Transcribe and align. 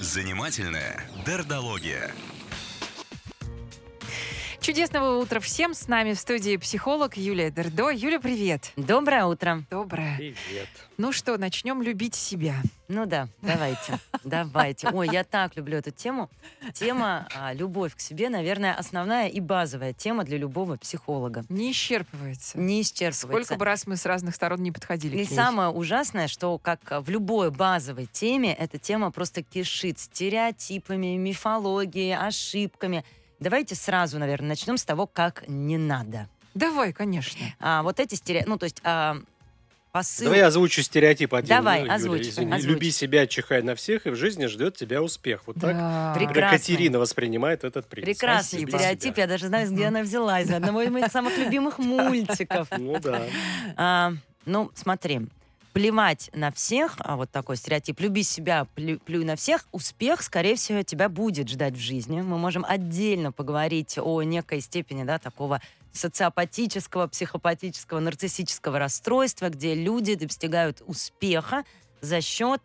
Занимательная 0.00 1.06
дердология. 1.26 2.10
Чудесного 4.62 5.18
утра 5.18 5.40
всем. 5.40 5.74
С 5.74 5.88
нами 5.88 6.14
в 6.14 6.20
студии 6.20 6.56
психолог 6.56 7.16
Юлия 7.16 7.50
Дердо. 7.50 7.90
Юля, 7.90 8.20
привет. 8.20 8.70
Доброе 8.76 9.24
утро. 9.24 9.64
Доброе. 9.68 10.16
Привет. 10.16 10.68
Ну 10.98 11.10
что, 11.10 11.36
начнем 11.36 11.82
любить 11.82 12.14
себя. 12.14 12.54
Ну 12.86 13.04
да, 13.04 13.26
давайте, 13.40 13.98
давайте. 14.24 14.88
Ой, 14.90 15.08
я 15.10 15.24
так 15.24 15.56
люблю 15.56 15.78
эту 15.78 15.90
тему. 15.90 16.30
Тема 16.74 17.26
а, 17.34 17.52
любовь 17.52 17.96
к 17.96 18.00
себе, 18.00 18.28
наверное, 18.28 18.72
основная 18.74 19.26
и 19.26 19.40
базовая 19.40 19.94
тема 19.94 20.22
для 20.22 20.38
любого 20.38 20.76
психолога. 20.76 21.44
Не 21.48 21.72
исчерпывается. 21.72 22.56
Не 22.56 22.82
исчерпывается. 22.82 23.26
Сколько 23.26 23.56
бы 23.56 23.64
раз 23.64 23.88
мы 23.88 23.96
с 23.96 24.06
разных 24.06 24.36
сторон 24.36 24.62
не 24.62 24.70
подходили 24.70 25.16
И 25.16 25.26
к 25.26 25.30
ней. 25.30 25.34
самое 25.34 25.70
ужасное, 25.70 26.28
что 26.28 26.56
как 26.58 26.78
в 26.88 27.10
любой 27.10 27.50
базовой 27.50 28.06
теме, 28.06 28.54
эта 28.54 28.78
тема 28.78 29.10
просто 29.10 29.42
кишит 29.42 29.98
стереотипами, 29.98 31.16
мифологией, 31.16 32.16
ошибками. 32.16 33.04
Давайте 33.42 33.74
сразу, 33.74 34.18
наверное, 34.18 34.50
начнем 34.50 34.76
с 34.76 34.84
того, 34.84 35.06
как 35.06 35.44
не 35.48 35.76
надо. 35.78 36.28
Давай, 36.54 36.92
конечно. 36.92 37.40
А, 37.60 37.82
вот 37.82 38.00
эти 38.00 38.14
стереотипы, 38.14 38.50
ну, 38.50 38.58
то 38.58 38.64
есть 38.64 38.80
а, 38.84 39.16
посыл... 39.90 40.24
Давай 40.24 40.40
я 40.40 40.46
озвучу 40.46 40.82
стереотип 40.82 41.32
один. 41.34 41.48
Давай, 41.48 41.80
Юля, 41.82 41.94
озвучь, 41.94 42.26
извини. 42.28 42.52
озвучь. 42.52 42.70
Люби 42.70 42.90
себя, 42.90 43.26
чихай 43.26 43.62
на 43.62 43.74
всех, 43.74 44.06
и 44.06 44.10
в 44.10 44.16
жизни 44.16 44.46
ждет 44.46 44.76
тебя 44.76 45.02
успех. 45.02 45.42
Вот 45.46 45.56
так 45.56 45.74
Да. 45.74 46.14
Прекрасно. 46.14 46.58
Катерина 46.58 46.98
воспринимает 46.98 47.64
этот 47.64 47.86
принцип. 47.86 48.06
Прекрасный 48.18 48.60
Спасибо. 48.60 48.78
стереотип, 48.78 49.18
я 49.18 49.26
даже 49.26 49.46
знаю, 49.46 49.70
где 49.70 49.86
она 49.86 50.02
взяла, 50.02 50.40
из 50.40 50.50
одного 50.50 50.82
из 50.82 50.90
моих 50.90 51.10
самых 51.10 51.36
любимых 51.38 51.78
мультиков. 51.78 52.68
Ну 52.76 52.98
да. 53.00 53.22
А, 53.76 54.12
ну, 54.44 54.70
смотри, 54.74 55.22
плевать 55.72 56.30
на 56.34 56.52
всех, 56.52 56.96
а 56.98 57.16
вот 57.16 57.30
такой 57.30 57.56
стереотип, 57.56 58.00
люби 58.00 58.22
себя, 58.22 58.66
плю- 58.76 58.98
плюй 58.98 59.24
на 59.24 59.36
всех, 59.36 59.66
успех, 59.72 60.22
скорее 60.22 60.56
всего, 60.56 60.82
тебя 60.82 61.08
будет 61.08 61.48
ждать 61.48 61.74
в 61.74 61.80
жизни. 61.80 62.20
Мы 62.20 62.38
можем 62.38 62.64
отдельно 62.66 63.32
поговорить 63.32 63.98
о 63.98 64.22
некой 64.22 64.60
степени, 64.60 65.04
да, 65.04 65.18
такого 65.18 65.60
социопатического, 65.92 67.06
психопатического, 67.06 68.00
нарциссического 68.00 68.78
расстройства, 68.78 69.48
где 69.48 69.74
люди 69.74 70.14
достигают 70.14 70.82
успеха 70.86 71.64
за 72.00 72.20
счет 72.20 72.62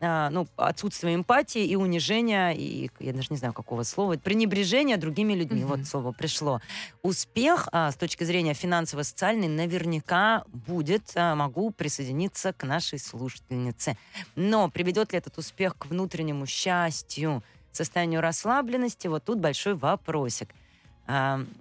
э, 0.00 0.06
а, 0.06 0.30
ну, 0.30 0.46
отсутствия 0.56 1.14
эмпатии 1.14 1.64
и 1.64 1.76
унижения, 1.76 2.50
и 2.50 2.90
я 3.00 3.12
даже 3.12 3.28
не 3.30 3.36
знаю, 3.36 3.54
какого 3.54 3.82
слова, 3.82 4.16
пренебрежения 4.16 4.96
другими 4.96 5.34
людьми. 5.34 5.60
Мгм. 5.60 5.68
Вот 5.68 5.86
слово 5.86 6.12
пришло. 6.12 6.60
Успех 7.02 7.68
а, 7.72 7.90
с 7.90 7.96
точки 7.96 8.24
зрения 8.24 8.54
финансово-социальной 8.54 9.48
наверняка 9.48 10.44
будет. 10.48 11.12
А, 11.14 11.34
могу 11.34 11.70
присоединиться 11.70 12.52
к 12.52 12.64
нашей 12.64 12.98
слушательнице. 12.98 13.96
Но 14.34 14.68
приведет 14.70 15.12
ли 15.12 15.18
этот 15.18 15.38
успех 15.38 15.76
к 15.76 15.86
внутреннему 15.86 16.46
счастью, 16.46 17.42
состоянию 17.72 18.20
расслабленности? 18.20 19.08
Вот 19.08 19.24
тут 19.24 19.38
большой 19.38 19.74
вопросик. 19.74 20.54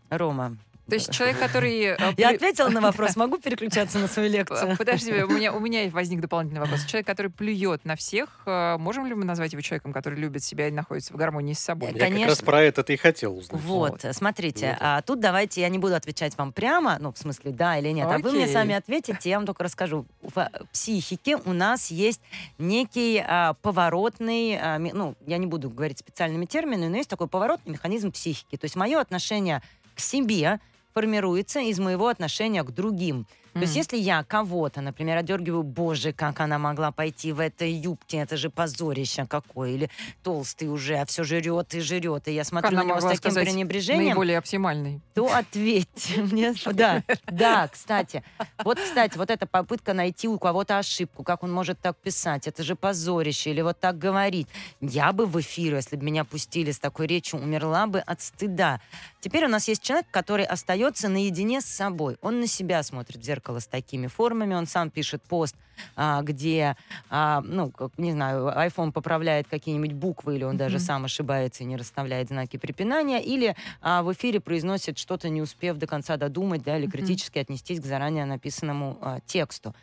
Рома, 0.10 0.58
То 0.88 0.96
есть 0.96 1.12
человек, 1.12 1.40
который... 1.40 1.82
э, 1.82 1.98
я 2.18 2.30
ответила 2.30 2.70
на 2.70 2.80
вопрос, 2.82 3.16
могу 3.16 3.38
переключаться 3.38 3.98
на 3.98 4.08
свою 4.08 4.30
лекцию? 4.30 4.78
Подожди, 4.78 5.12
у 5.24 5.30
меня, 5.30 5.52
у 5.54 5.60
меня 5.60 5.90
возник 5.90 6.22
дополнительный 6.22 6.62
вопрос. 6.62 6.86
Человек, 6.86 7.08
который 7.08 7.32
плюет 7.32 7.86
на 7.86 7.96
всех, 7.96 8.30
э, 8.46 8.78
можем 8.78 9.06
ли 9.08 9.14
мы 9.16 9.26
назвать 9.26 9.52
его 9.54 9.62
человеком, 9.62 9.94
который 9.94 10.20
любит 10.20 10.44
себя 10.44 10.68
и 10.68 10.72
находится 10.72 11.14
в 11.14 11.16
гармонии 11.18 11.54
с 11.54 11.60
собой? 11.60 11.90
Я 11.90 11.94
как 11.94 12.02
раз 12.02 12.12
Конечно. 12.12 12.46
про 12.46 12.62
это 12.62 12.94
и 12.94 12.98
хотел 12.98 13.38
узнать. 13.38 13.62
Вот, 13.62 14.06
смотрите, 14.12 14.70
Вот. 14.70 14.78
а 14.82 15.02
тут 15.02 15.20
давайте 15.20 15.62
я 15.62 15.70
не 15.70 15.80
буду 15.80 15.96
отвечать 15.96 16.38
вам 16.38 16.52
прямо, 16.54 16.98
ну, 17.00 17.12
в 17.12 17.18
смысле, 17.18 17.52
да 17.52 17.78
или 17.80 17.90
нет, 17.90 18.08
а 18.10 18.20
вы 18.20 18.32
мне 18.32 18.44
Окей. 18.44 18.54
сами 18.54 18.76
ответите, 18.76 19.30
я 19.30 19.38
вам 19.38 19.46
только 19.46 19.64
расскажу. 19.64 20.06
В 20.22 20.38
э, 20.38 20.50
психике 20.72 21.38
у 21.38 21.54
нас 21.54 21.90
есть 21.90 22.22
некий 22.58 23.24
а, 23.26 23.54
поворотный, 23.62 24.58
а, 24.62 24.78
ми- 24.78 24.94
ну, 24.94 25.16
я 25.26 25.38
не 25.38 25.48
буду 25.48 25.70
говорить 25.70 26.00
специальными 26.00 26.46
терминами, 26.46 26.90
но 26.90 26.98
есть 26.98 27.10
такой 27.10 27.28
поворотный 27.28 27.74
механизм 27.74 28.12
психики. 28.12 28.58
То 28.58 28.66
есть 28.66 28.76
мое 28.76 29.00
отношение 29.00 29.62
к 29.96 30.00
себе 30.00 30.60
формируется 30.96 31.60
из 31.60 31.78
моего 31.78 32.08
отношения 32.08 32.64
к 32.64 32.72
другим. 32.72 33.28
То 33.56 33.62
есть 33.62 33.78
если 33.78 33.96
я 33.96 34.22
кого-то, 34.24 34.82
например, 34.82 35.16
одергиваю, 35.16 35.64
боже, 35.64 36.12
как 36.12 36.42
она 36.42 36.60
могла 36.60 36.92
пойти 36.92 37.32
в 37.32 37.40
этой 37.40 37.72
юбке, 37.72 38.18
это 38.18 38.36
же 38.36 38.50
позорище 38.50 39.26
какое, 39.26 39.72
или 39.72 39.90
толстый 40.24 40.66
уже, 40.68 40.98
а 40.98 41.06
все 41.06 41.24
жрет 41.24 41.74
и 41.74 41.80
жрет, 41.80 42.28
и 42.28 42.34
я 42.34 42.44
смотрю 42.44 42.72
она 42.72 42.84
на 42.84 42.88
него 42.88 43.00
с 43.00 43.04
таким 43.04 43.18
сказать 43.18 43.48
пренебрежением, 43.48 44.08
Наиболее 44.08 44.40
оптимальный. 44.40 45.00
то 45.14 45.34
ответьте 45.34 46.22
мне. 46.22 46.54
Да, 46.74 47.02
да, 47.28 47.70
кстати. 47.70 48.24
Вот, 48.66 48.78
кстати, 48.78 49.18
вот 49.18 49.32
эта 49.32 49.48
попытка 49.48 49.94
найти 49.94 50.28
у 50.28 50.38
кого-то 50.38 50.78
ошибку, 50.78 51.24
как 51.24 51.42
он 51.42 51.54
может 51.54 51.80
так 51.80 51.96
писать, 51.96 52.48
это 52.48 52.62
же 52.62 52.76
позорище, 52.76 53.52
или 53.52 53.62
вот 53.62 53.80
так 53.80 53.98
говорить. 53.98 54.50
Я 54.82 55.14
бы 55.14 55.26
в 55.28 55.40
эфир, 55.40 55.76
если 55.76 55.96
бы 55.96 56.04
меня 56.04 56.26
пустили 56.26 56.72
с 56.72 56.80
такой 56.80 57.08
речью, 57.08 57.40
умерла 57.40 57.88
бы 57.88 58.00
от 58.00 58.22
стыда. 58.22 58.82
Теперь 59.22 59.46
у 59.46 59.48
нас 59.50 59.70
есть 59.70 59.82
человек, 59.82 60.08
который 60.12 60.44
остается 60.44 61.08
наедине 61.08 61.62
с 61.62 61.66
собой. 61.66 62.18
Он 62.22 62.42
на 62.42 62.48
себя 62.48 62.84
смотрит 62.84 63.22
в 63.22 63.24
зеркало 63.24 63.45
с 63.60 63.68
такими 63.68 64.08
формами, 64.08 64.54
он 64.56 64.66
сам 64.68 64.90
пишет 64.90 65.22
пост, 65.24 65.56
а, 65.96 66.22
где, 66.22 66.76
а, 67.10 67.42
ну, 67.42 67.72
как, 67.72 67.98
не 67.98 68.12
знаю, 68.12 68.48
iPhone 68.48 68.92
поправляет 68.92 69.48
какие-нибудь 69.48 69.94
буквы, 69.94 70.36
или 70.36 70.44
он 70.44 70.58
даже 70.58 70.78
Мгм. 70.78 70.86
сам 70.86 71.06
ошибается 71.06 71.64
и 71.64 71.66
не 71.66 71.78
расставляет 71.78 72.30
знаки 72.30 72.58
препинания, 72.58 73.22
или 73.22 73.56
а, 73.82 74.04
в 74.04 74.12
эфире 74.14 74.40
произносит 74.40 74.98
что-то, 74.98 75.30
не 75.30 75.42
успев 75.42 75.78
до 75.78 75.88
конца 75.88 76.18
додумать, 76.18 76.64
да, 76.64 76.78
или 76.78 76.86
Мгм. 76.86 76.92
критически 76.92 77.40
отнестись 77.40 77.80
к 77.80 77.86
заранее 77.86 78.26
написанному 78.26 78.98
а, 79.02 79.20
тексту. 79.26 79.74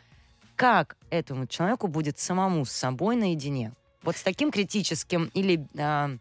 Как 0.55 0.95
этому 1.09 1.47
человеку 1.47 1.87
будет 1.87 2.19
самому 2.19 2.65
с 2.65 2.71
собой 2.71 3.15
наедине? 3.15 3.73
Вот 4.03 4.17
с 4.17 4.21
таким 4.23 4.51
критическим 4.51 5.29
или 5.33 5.65
а, 5.77 6.11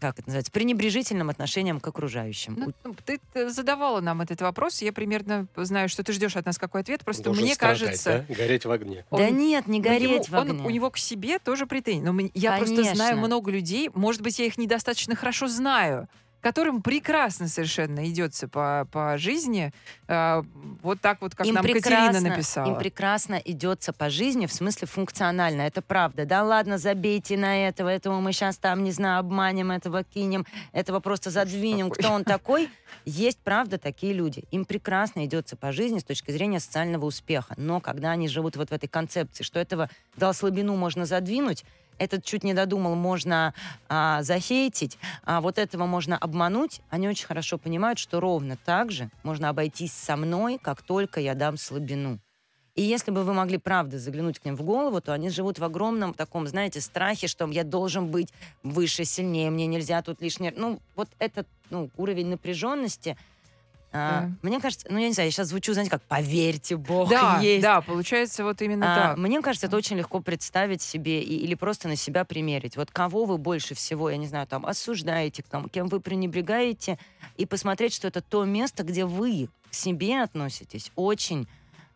как 0.00 0.18
это 0.18 0.28
называется, 0.28 0.50
пренебрежительным 0.52 1.30
отношением 1.30 1.80
к 1.80 1.86
окружающим. 1.86 2.54
Ну, 2.58 2.72
ну, 2.84 2.94
ты 3.04 3.48
задавала 3.50 4.00
нам 4.00 4.20
этот 4.22 4.40
вопрос, 4.40 4.80
я 4.82 4.92
примерно 4.92 5.46
знаю, 5.56 5.88
что 5.88 6.02
ты 6.02 6.12
ждешь 6.12 6.36
от 6.36 6.46
нас 6.46 6.58
какой 6.58 6.80
ответ, 6.80 7.04
просто 7.04 7.24
Должен 7.24 7.44
мне 7.44 7.54
страдать, 7.54 7.80
кажется... 7.80 8.24
да? 8.28 8.34
Гореть 8.34 8.64
в 8.64 8.70
огне. 8.70 9.04
да 9.10 9.16
он- 9.18 9.36
нет, 9.36 9.66
не 9.66 9.80
гореть 9.80 10.28
ему- 10.28 10.38
в 10.38 10.40
он- 10.40 10.50
огне. 10.50 10.62
у 10.66 10.70
него 10.70 10.90
к 10.90 10.98
себе 10.98 11.38
тоже 11.38 11.66
претензии. 11.66 12.04
Но 12.04 12.12
мы- 12.12 12.30
я 12.34 12.56
просто 12.56 12.76
Конечно. 12.76 12.94
знаю 12.94 13.18
много 13.18 13.50
людей, 13.50 13.90
может 13.94 14.22
быть, 14.22 14.38
я 14.38 14.46
их 14.46 14.56
недостаточно 14.58 15.14
хорошо 15.16 15.48
знаю, 15.48 16.08
которым 16.44 16.82
прекрасно 16.82 17.48
совершенно 17.48 18.06
идется 18.06 18.48
по, 18.48 18.86
по 18.92 19.16
жизни, 19.16 19.72
э, 20.08 20.42
вот 20.82 21.00
так 21.00 21.22
вот, 21.22 21.34
как 21.34 21.46
им 21.46 21.54
нам 21.54 21.64
Катерина 21.64 22.20
написала. 22.20 22.68
Им 22.68 22.76
прекрасно 22.76 23.40
идется 23.42 23.94
по 23.94 24.10
жизни, 24.10 24.44
в 24.44 24.52
смысле 24.52 24.86
функционально, 24.86 25.62
это 25.62 25.80
правда. 25.80 26.26
Да 26.26 26.42
ладно, 26.42 26.76
забейте 26.76 27.38
на 27.38 27.66
этого, 27.66 27.88
этого 27.88 28.20
мы 28.20 28.34
сейчас 28.34 28.58
там, 28.58 28.84
не 28.84 28.92
знаю, 28.92 29.20
обманем, 29.20 29.70
этого 29.70 30.04
кинем, 30.04 30.44
этого 30.72 31.00
просто 31.00 31.30
задвинем. 31.30 31.88
Кто 31.88 32.10
он 32.10 32.24
такой? 32.36 32.68
Есть, 33.06 33.38
правда, 33.42 33.78
такие 33.78 34.12
люди. 34.12 34.44
Им 34.50 34.66
прекрасно 34.66 35.24
идется 35.24 35.56
по 35.56 35.72
жизни 35.72 35.98
с 35.98 36.04
точки 36.04 36.30
зрения 36.30 36.60
социального 36.60 37.06
успеха. 37.06 37.54
Но 37.56 37.80
когда 37.80 38.10
они 38.10 38.28
живут 38.28 38.56
вот 38.56 38.68
в 38.68 38.72
этой 38.74 38.86
концепции, 38.86 39.44
что 39.44 39.58
этого 39.58 39.88
дал 40.14 40.34
слабину 40.34 40.76
можно 40.76 41.06
задвинуть, 41.06 41.64
этот 41.98 42.24
чуть 42.24 42.44
не 42.44 42.54
додумал, 42.54 42.94
можно 42.94 43.54
а, 43.88 44.22
захейтить, 44.22 44.98
а 45.24 45.40
вот 45.40 45.58
этого 45.58 45.86
можно 45.86 46.16
обмануть, 46.16 46.80
они 46.90 47.08
очень 47.08 47.26
хорошо 47.26 47.58
понимают, 47.58 47.98
что 47.98 48.20
ровно 48.20 48.56
так 48.64 48.90
же 48.90 49.10
можно 49.22 49.48
обойтись 49.48 49.92
со 49.92 50.16
мной, 50.16 50.58
как 50.62 50.82
только 50.82 51.20
я 51.20 51.34
дам 51.34 51.56
слабину. 51.56 52.18
И 52.74 52.82
если 52.82 53.12
бы 53.12 53.22
вы 53.22 53.34
могли, 53.34 53.58
правда, 53.58 54.00
заглянуть 54.00 54.40
к 54.40 54.44
ним 54.44 54.56
в 54.56 54.62
голову, 54.62 55.00
то 55.00 55.12
они 55.12 55.30
живут 55.30 55.60
в 55.60 55.64
огромном 55.64 56.12
таком, 56.12 56.48
знаете, 56.48 56.80
страхе, 56.80 57.28
что 57.28 57.46
я 57.46 57.62
должен 57.62 58.08
быть 58.08 58.32
выше, 58.64 59.04
сильнее, 59.04 59.50
мне 59.50 59.66
нельзя 59.66 60.02
тут 60.02 60.20
лишнее... 60.20 60.52
Ну, 60.56 60.80
вот 60.96 61.08
этот 61.20 61.46
ну, 61.70 61.88
уровень 61.96 62.26
напряженности, 62.26 63.16
а, 63.94 64.22
Да. 64.22 64.30
мне 64.42 64.60
кажется, 64.60 64.86
ну, 64.90 64.98
я 64.98 65.06
не 65.08 65.14
знаю, 65.14 65.28
я 65.28 65.30
сейчас 65.30 65.48
звучу, 65.48 65.72
знаете, 65.72 65.90
как 65.90 66.02
«поверьте, 66.02 66.76
Бог 66.76 67.08
да, 67.08 67.38
есть». 67.40 67.62
да, 67.62 67.80
получается 67.80 68.42
вот 68.42 68.60
именно 68.60 68.92
А, 68.92 68.96
так. 68.96 69.18
Мне 69.18 69.40
кажется, 69.40 69.68
это 69.68 69.76
очень 69.76 69.96
легко 69.96 70.20
представить 70.20 70.82
себе 70.82 71.22
и- 71.22 71.36
или 71.44 71.54
просто 71.54 71.86
на 71.88 71.94
себя 71.96 72.24
примерить. 72.24 72.76
Вот 72.76 72.90
кого 72.90 73.24
вы 73.24 73.38
больше 73.38 73.74
всего, 73.74 74.10
я 74.10 74.16
не 74.16 74.26
знаю, 74.26 74.46
там 74.48 74.66
осуждаете, 74.66 75.44
кому- 75.48 75.68
кем 75.68 75.86
вы 75.88 76.00
пренебрегаете, 76.00 76.98
и 77.36 77.46
посмотреть, 77.46 77.94
что 77.94 78.08
это 78.08 78.20
то 78.20 78.44
место, 78.44 78.82
где 78.82 79.04
вы 79.04 79.48
к 79.70 79.74
себе 79.74 80.22
относитесь 80.22 80.90
очень 80.96 81.46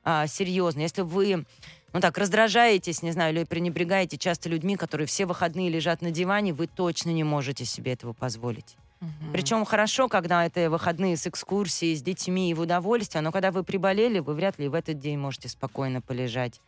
а, 0.04 0.26
серьезно. 0.26 0.80
Если 0.80 1.02
вы 1.02 1.44
ну 1.92 2.00
так, 2.00 2.16
раздражаетесь, 2.18 3.02
не 3.02 3.12
знаю, 3.12 3.34
или 3.34 3.44
пренебрегаете 3.44 4.16
часто 4.18 4.48
людьми, 4.48 4.76
которые 4.76 5.06
все 5.06 5.26
выходные 5.26 5.68
лежат 5.70 6.02
на 6.02 6.10
диване, 6.10 6.52
вы 6.52 6.66
точно 6.66 7.10
не 7.10 7.24
можете 7.24 7.64
себе 7.64 7.92
этого 7.94 8.12
позволить. 8.12 8.76
Мгм. 9.00 9.32
Причем 9.32 9.64
хорошо, 9.64 10.08
когда 10.08 10.44
это 10.44 10.70
выходные 10.70 11.16
с 11.16 11.26
экскурсией, 11.26 11.96
с 11.96 12.02
детьми 12.02 12.50
и 12.50 12.54
в 12.54 12.60
удовольствие, 12.60 13.22
но 13.22 13.32
когда 13.32 13.50
вы 13.50 13.62
приболели, 13.62 14.18
вы 14.18 14.34
вряд 14.34 14.58
ли 14.58 14.68
в 14.68 14.74
этот 14.74 14.98
день 14.98 15.18
можете 15.18 15.48
спокойно 15.48 16.00
полежать. 16.00 16.60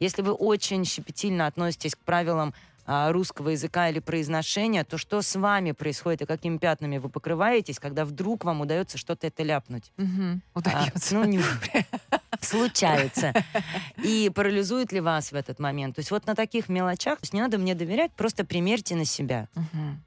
Если 0.00 0.22
вы 0.22 0.32
очень 0.32 0.84
щепетильно 0.84 1.46
относитесь 1.46 1.94
к 1.94 1.98
правилам 1.98 2.54
а, 2.86 3.12
русского 3.12 3.50
языка 3.50 3.88
или 3.90 3.98
произношения, 3.98 4.84
то 4.84 4.96
что 4.96 5.20
с 5.22 5.34
вами 5.36 5.72
происходит 5.72 6.22
и 6.22 6.26
какими 6.26 6.56
пятнами 6.58 6.98
вы 6.98 7.08
покрываетесь, 7.08 7.78
когда 7.78 8.04
вдруг 8.04 8.44
вам 8.44 8.60
удается 8.62 8.96
что-то 8.96 9.26
это 9.26 9.42
ляпнуть? 9.42 9.92
А, 9.98 10.02
Удается. 10.58 11.14
ну, 11.14 11.24
не- 11.24 11.40
случается. 12.40 13.32
И 14.02 14.30
парализует 14.34 14.92
ли 14.92 15.00
вас 15.00 15.32
в 15.32 15.34
этот 15.34 15.58
момент? 15.58 15.96
То 15.96 16.00
есть 16.00 16.10
вот 16.10 16.26
на 16.26 16.34
таких 16.34 16.68
мелочах, 16.68 17.18
то 17.18 17.24
есть 17.24 17.32
не 17.34 17.40
надо 17.40 17.58
мне 17.58 17.74
доверять, 17.74 18.12
просто 18.12 18.44
примерьте 18.44 18.94
на 18.94 19.04
себя. 19.04 19.48
Мгм. 19.54 20.02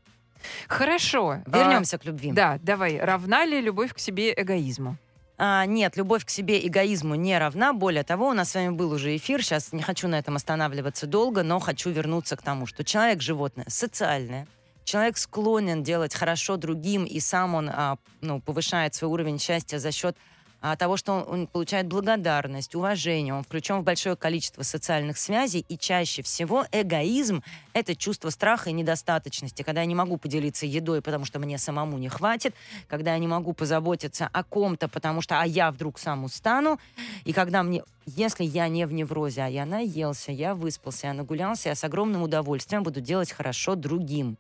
Хорошо. 0.67 1.41
А, 1.45 1.57
Вернемся 1.57 1.97
к 1.97 2.05
любви. 2.05 2.31
Да, 2.31 2.59
давай. 2.61 2.99
Равна 2.99 3.45
ли 3.45 3.61
любовь 3.61 3.93
к 3.93 3.99
себе 3.99 4.33
эгоизму? 4.35 4.97
А, 5.38 5.65
нет, 5.65 5.97
любовь 5.97 6.23
к 6.23 6.29
себе 6.29 6.65
эгоизму 6.67 7.15
не 7.15 7.38
равна. 7.38 7.73
Более 7.73 8.03
того, 8.03 8.27
у 8.27 8.33
нас 8.33 8.51
с 8.51 8.55
вами 8.55 8.69
был 8.69 8.91
уже 8.91 9.15
эфир. 9.15 9.43
Сейчас 9.43 9.73
не 9.73 9.81
хочу 9.81 10.07
на 10.07 10.19
этом 10.19 10.35
останавливаться 10.35 11.07
долго, 11.07 11.41
но 11.41 11.59
хочу 11.59 11.89
вернуться 11.89 12.38
к 12.38 12.41
тому, 12.43 12.67
что 12.67 12.83
человек 12.83 13.21
животное 13.21 13.65
социальное. 13.67 14.47
Человек 14.83 15.17
склонен 15.17 15.83
делать 15.83 16.13
хорошо 16.13 16.57
другим, 16.57 17.05
и 17.05 17.19
сам 17.19 17.55
он 17.55 17.69
а, 17.73 17.97
ну, 18.21 18.39
повышает 18.39 18.94
свой 18.94 19.11
уровень 19.11 19.39
счастья 19.39 19.79
за 19.79 19.91
счет 19.91 20.15
а, 20.61 20.75
того, 20.75 20.95
что 20.95 21.13
он, 21.13 21.25
он 21.27 21.47
получает 21.47 21.87
благодарность, 21.87 22.75
уважение, 22.75 23.33
он 23.33 23.43
включен 23.43 23.79
в 23.79 23.83
большое 23.83 24.15
количество 24.15 24.61
социальных 24.61 25.17
связей, 25.17 25.65
и 25.67 25.77
чаще 25.77 26.21
всего 26.21 26.65
эгоизм— 26.71 27.43
это 27.73 27.95
чувство 27.95 28.29
страха 28.29 28.69
и 28.69 28.73
недостаточности, 28.73 29.63
когда 29.63 29.81
я 29.81 29.87
не 29.87 29.95
могу 29.95 30.17
поделиться 30.17 30.67
едой, 30.67 31.01
потому 31.01 31.25
что 31.25 31.39
мне 31.39 31.57
самому 31.57 31.97
не 31.97 32.09
хватит, 32.09 32.53
когда 32.87 33.13
я 33.13 33.17
не 33.17 33.27
могу 33.27 33.53
позаботиться 33.53 34.29
о 34.31 34.43
ком-то, 34.43 34.87
потому 34.87 35.21
что, 35.21 35.41
а 35.41 35.47
я 35.47 35.71
вдруг 35.71 35.97
сам 35.97 36.23
устану, 36.25 36.79
и 37.25 37.33
когда 37.33 37.63
мне, 37.63 37.83
если 38.05 38.43
я 38.43 38.67
не 38.67 38.85
в 38.85 38.93
неврозе, 38.93 39.41
а 39.41 39.47
я 39.47 39.65
наелся, 39.65 40.31
я 40.31 40.53
выспался, 40.53 41.07
я 41.07 41.13
нагулялся, 41.13 41.69
я 41.69 41.75
с 41.75 41.83
огромным 41.83 42.21
удовольствием 42.21 42.83
буду 42.83 43.01
делать 43.01 43.31
хорошо 43.31 43.75
другим. 43.75 44.37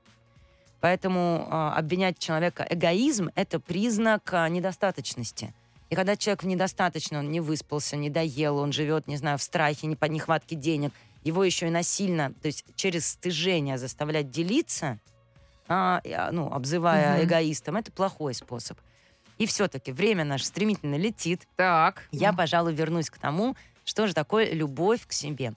Поэтому 0.81 1.47
а, 1.49 1.75
обвинять 1.75 2.17
человека 2.17 2.65
эгоизм— 2.67 3.29
это 3.35 3.59
признак 3.59 4.33
а, 4.33 4.49
недостаточности. 4.49 5.53
И 5.91 5.95
когда 5.95 6.15
человек 6.15 6.43
недостаточно, 6.43 7.19
он 7.19 7.31
не 7.31 7.41
выспался, 7.41 7.97
не 7.97 8.09
доел, 8.09 8.57
он 8.59 8.71
живет, 8.71 9.07
не 9.07 9.17
знаю, 9.17 9.37
в 9.37 9.43
страхе, 9.43 9.87
не 9.87 9.97
по 9.97 10.05
нехватке 10.05 10.55
денег, 10.55 10.93
его 11.25 11.43
еще 11.43 11.67
и 11.67 11.69
насильно, 11.69 12.31
то 12.41 12.45
есть 12.47 12.63
через 12.77 13.05
стыжение 13.05 13.77
заставлять 13.77 14.31
делиться, 14.31 14.99
а, 15.67 16.01
а, 16.05 16.31
ну, 16.31 16.49
обзывая 16.49 17.17
Мгм. 17.17 17.25
эгоистом, 17.25 17.75
это 17.75 17.91
плохой 17.91 18.33
способ. 18.33 18.79
И 19.37 19.45
все-таки 19.45 19.91
время 19.91 20.23
наше 20.23 20.45
стремительно 20.45 20.95
летит. 20.95 21.45
Так. 21.57 22.07
Я, 22.11 22.31
пожалуй, 22.31 22.73
вернусь 22.73 23.09
к 23.09 23.17
тому, 23.17 23.57
что 23.83 24.07
же 24.07 24.13
такое 24.13 24.51
любовь 24.53 25.05
к 25.07 25.11
себе. 25.11 25.53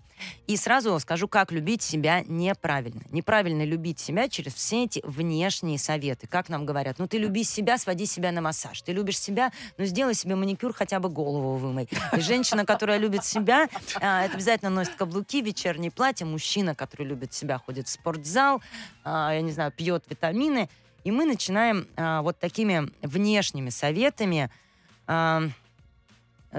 И 0.46 0.56
сразу 0.56 0.98
скажу, 1.00 1.28
как 1.28 1.52
любить 1.52 1.82
себя 1.82 2.22
неправильно. 2.26 3.02
Неправильно 3.10 3.64
любить 3.64 3.98
себя 3.98 4.28
через 4.28 4.54
все 4.54 4.84
эти 4.84 5.00
внешние 5.04 5.78
советы. 5.78 6.26
Как 6.26 6.48
нам 6.48 6.64
говорят, 6.64 6.98
ну 6.98 7.06
ты 7.06 7.18
люби 7.18 7.44
себя, 7.44 7.78
своди 7.78 8.06
себя 8.06 8.32
на 8.32 8.40
массаж. 8.40 8.80
Ты 8.82 8.92
любишь 8.92 9.18
себя, 9.18 9.52
ну 9.76 9.84
сделай 9.84 10.14
себе 10.14 10.34
маникюр, 10.36 10.72
хотя 10.72 11.00
бы 11.00 11.08
голову 11.08 11.56
вымой. 11.56 11.88
И 12.16 12.20
женщина, 12.20 12.64
которая 12.64 12.98
любит 12.98 13.24
себя, 13.24 13.68
а, 14.00 14.24
это 14.24 14.34
обязательно 14.34 14.70
носит 14.70 14.94
каблуки, 14.94 15.42
вечернее 15.42 15.90
платье. 15.90 16.26
Мужчина, 16.26 16.74
который 16.74 17.06
любит 17.06 17.34
себя, 17.34 17.58
ходит 17.58 17.88
в 17.88 17.90
спортзал, 17.90 18.62
а, 19.04 19.32
я 19.34 19.40
не 19.40 19.52
знаю, 19.52 19.72
пьет 19.72 20.04
витамины. 20.08 20.68
И 21.02 21.10
мы 21.10 21.26
начинаем 21.26 21.86
а, 21.96 22.22
вот 22.22 22.38
такими 22.38 22.90
внешними 23.02 23.70
советами 23.70 24.50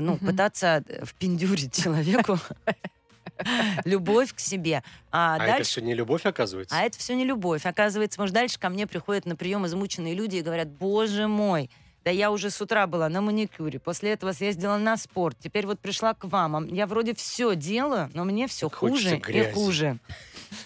ну, 0.02 0.14
Мгм. 0.16 0.28
пытаться 0.28 0.84
э, 0.88 1.06
впендюрить 1.06 1.74
человеку 1.74 2.38
любовь 3.86 4.34
к 4.34 4.40
себе. 4.40 4.84
А, 5.12 5.36
А 5.36 5.44
это 5.44 5.46
дальше... 5.58 5.72
все 5.72 5.82
не 5.82 5.94
любовь, 5.94 6.26
оказывается? 6.26 6.76
А 6.78 6.84
это 6.84 6.98
все 6.98 7.16
не 7.16 7.26
любовь. 7.26 7.66
Оказывается, 7.66 8.20
может, 8.20 8.34
дальше 8.34 8.60
ко 8.60 8.70
мне 8.70 8.88
приходят 8.88 9.26
на 9.26 9.36
прием 9.36 9.66
измученные 9.66 10.14
люди 10.14 10.38
и 10.38 10.42
говорят, 10.42 10.70
боже 10.70 11.28
мой, 11.28 11.70
да 12.04 12.12
я 12.12 12.32
уже 12.32 12.50
с 12.52 12.62
утра 12.62 12.86
была 12.88 13.10
на 13.10 13.22
маникюре, 13.22 13.80
после 13.80 14.12
этого 14.12 14.32
съездила 14.32 14.78
на 14.78 14.96
спорт, 14.96 15.38
теперь 15.40 15.66
вот 15.66 15.80
пришла 15.80 16.14
к 16.14 16.26
вам. 16.26 16.56
А 16.56 16.66
Я 16.68 16.86
вроде 16.88 17.16
все 17.16 17.56
делаю, 17.56 18.12
но 18.14 18.24
мне 18.26 18.48
все 18.48 18.70
Хочется 18.70 19.18
хуже 19.18 19.32
и 19.34 19.52
хуже. 19.52 19.98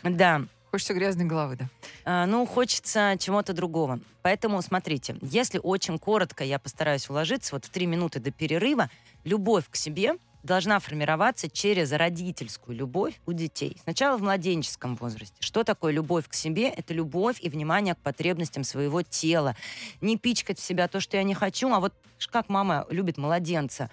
Да. 0.04 0.42
Хочется 0.72 0.94
грязной 0.94 1.26
головы, 1.26 1.56
да. 1.56 1.70
А, 2.06 2.26
ну, 2.26 2.46
хочется 2.46 3.16
чего-то 3.20 3.54
другого. 3.54 4.00
Поэтому, 4.22 4.62
смотрите, 4.62 5.16
если 5.22 5.60
очень 5.62 5.98
коротко 5.98 6.44
я 6.44 6.60
постараюсь 6.60 7.10
уложиться, 7.10 7.56
вот 7.56 7.66
в 7.66 7.70
три 7.70 7.88
минуты 7.88 8.20
до 8.20 8.32
перерыва, 8.32 8.90
любовь 9.24 9.66
к 9.70 9.76
себе 9.76 10.16
должна 10.44 10.80
формироваться 10.80 11.50
через 11.50 11.92
родительскую 11.92 12.78
любовь 12.78 13.20
у 13.26 13.34
детей. 13.34 13.78
Сначала 13.84 14.18
в 14.18 14.22
младенческом 14.22 14.96
возрасте. 14.96 15.36
Что 15.40 15.64
такое 15.64 15.92
любовь 15.92 16.28
к 16.28 16.34
себе? 16.34 16.70
Это 16.70 16.94
любовь 16.94 17.40
и 17.42 17.50
внимание 17.50 17.96
к 17.96 18.00
потребностям 18.00 18.64
своего 18.64 19.02
тела. 19.02 19.56
Не 20.02 20.18
пичкать 20.18 20.60
в 20.60 20.64
себя 20.64 20.88
то, 20.88 21.00
что 21.00 21.18
я 21.18 21.24
не 21.24 21.34
хочу, 21.34 21.72
а 21.74 21.80
вот 21.80 21.94
как 22.32 22.48
мама 22.48 22.86
любит 22.90 23.18
младенца. 23.18 23.90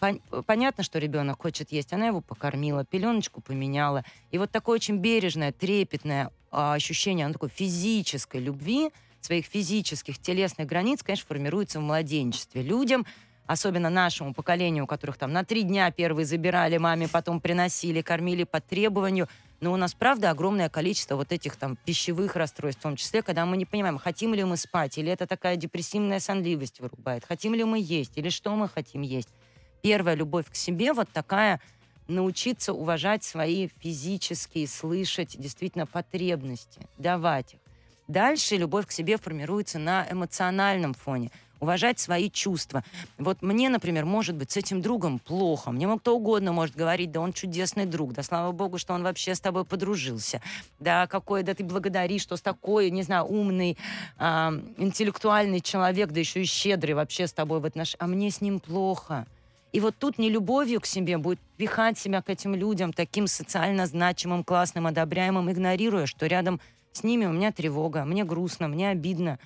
Пон- 0.00 0.20
Понятно, 0.46 0.82
что 0.82 0.98
ребенок 0.98 1.42
хочет 1.42 1.72
есть. 1.72 1.92
Она 1.92 2.06
его 2.06 2.20
покормила, 2.20 2.84
пеленочку 2.84 3.40
поменяла. 3.40 4.04
И 4.30 4.38
вот 4.38 4.50
такое 4.50 4.76
очень 4.76 4.96
бережное, 4.96 5.52
трепетное 5.52 6.30
а, 6.50 6.74
ощущение 6.74 7.26
оно 7.26 7.34
такой 7.34 7.50
физической 7.50 8.40
любви, 8.40 8.90
своих 9.20 9.46
физических, 9.46 10.18
телесных 10.18 10.66
границ, 10.66 11.02
конечно, 11.02 11.26
формируется 11.26 11.78
в 11.78 11.82
младенчестве. 11.82 12.62
Людям, 12.62 13.06
особенно 13.46 13.90
нашему 13.90 14.32
поколению, 14.32 14.84
у 14.84 14.86
которых 14.86 15.18
там 15.18 15.32
на 15.32 15.44
три 15.44 15.62
дня 15.62 15.90
первые 15.90 16.24
забирали 16.24 16.78
маме, 16.78 17.06
потом 17.06 17.40
приносили, 17.40 18.00
кормили 18.00 18.44
по 18.44 18.60
требованию, 18.60 19.28
но 19.60 19.74
у 19.74 19.76
нас, 19.76 19.92
правда, 19.92 20.30
огромное 20.30 20.70
количество 20.70 21.16
вот 21.16 21.32
этих 21.32 21.56
там 21.56 21.76
пищевых 21.84 22.34
расстройств, 22.34 22.80
в 22.80 22.82
том 22.82 22.96
числе, 22.96 23.22
когда 23.22 23.44
мы 23.44 23.58
не 23.58 23.66
понимаем, 23.66 23.98
хотим 23.98 24.32
ли 24.32 24.42
мы 24.42 24.56
спать, 24.56 24.96
или 24.96 25.12
это 25.12 25.26
такая 25.26 25.56
депрессивная 25.56 26.18
сонливость 26.18 26.80
вырубает, 26.80 27.26
хотим 27.26 27.54
ли 27.54 27.64
мы 27.64 27.78
есть, 27.78 28.16
или 28.16 28.30
что 28.30 28.56
мы 28.56 28.68
хотим 28.70 29.02
есть. 29.02 29.28
Первая 29.82 30.14
любовь 30.14 30.50
к 30.50 30.54
себе 30.54 30.92
вот 30.92 31.08
такая 31.12 31.60
научиться 32.08 32.72
уважать 32.72 33.24
свои 33.24 33.68
физические, 33.78 34.66
слышать 34.66 35.36
действительно 35.38 35.86
потребности, 35.86 36.80
давать 36.98 37.54
их. 37.54 37.60
Дальше 38.08 38.56
любовь 38.56 38.86
к 38.86 38.90
себе 38.90 39.16
формируется 39.16 39.78
на 39.78 40.04
эмоциональном 40.10 40.94
фоне. 40.94 41.30
Уважать 41.60 42.00
свои 42.00 42.30
чувства. 42.30 42.82
Вот 43.18 43.42
мне, 43.42 43.68
например, 43.68 44.06
может 44.06 44.34
быть 44.34 44.50
с 44.50 44.56
этим 44.56 44.80
другом 44.80 45.18
плохо. 45.18 45.70
Мне 45.70 45.86
кто 45.98 46.16
угодно 46.16 46.52
может 46.52 46.74
говорить, 46.74 47.12
да 47.12 47.20
он 47.20 47.32
чудесный 47.32 47.84
друг, 47.84 48.14
да 48.14 48.22
слава 48.22 48.50
богу, 48.50 48.78
что 48.78 48.94
он 48.94 49.02
вообще 49.02 49.34
с 49.34 49.40
тобой 49.40 49.64
подружился. 49.64 50.40
Да 50.80 51.06
какой, 51.06 51.42
да 51.42 51.54
ты 51.54 51.62
благодари, 51.62 52.18
что 52.18 52.36
с 52.36 52.40
такой, 52.40 52.90
не 52.90 53.02
знаю, 53.02 53.26
умный, 53.26 53.76
а, 54.16 54.54
интеллектуальный 54.78 55.60
человек, 55.60 56.10
да 56.10 56.18
еще 56.18 56.40
и 56.42 56.46
щедрый 56.46 56.94
вообще 56.94 57.26
с 57.26 57.32
тобой 57.32 57.60
в 57.60 57.66
отношениях. 57.66 58.00
А 58.00 58.06
мне 58.06 58.30
с 58.30 58.40
ним 58.40 58.58
плохо. 58.58 59.26
И 59.72 59.80
вот 59.80 59.94
тут 59.98 60.18
не 60.18 60.30
любовью 60.30 60.80
к 60.80 60.86
себе 60.86 61.16
будет 61.18 61.38
пихать 61.56 61.98
себя 61.98 62.22
к 62.22 62.28
этим 62.30 62.54
людям, 62.54 62.92
таким 62.92 63.26
социально 63.26 63.86
значимым, 63.86 64.42
классным, 64.42 64.86
одобряемым, 64.86 65.50
игнорируя, 65.50 66.06
что 66.06 66.26
рядом 66.26 66.60
с 66.92 67.04
ними 67.04 67.26
у 67.26 67.32
меня 67.32 67.52
тревога, 67.52 68.04
мне 68.04 68.24
грустно, 68.24 68.66
мне 68.66 68.90
обидно. 68.90 69.38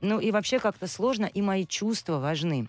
Ну 0.00 0.18
и 0.18 0.30
вообще 0.30 0.58
как-то 0.58 0.86
сложно, 0.86 1.26
и 1.26 1.42
мои 1.42 1.66
чувства 1.66 2.18
важны. 2.18 2.68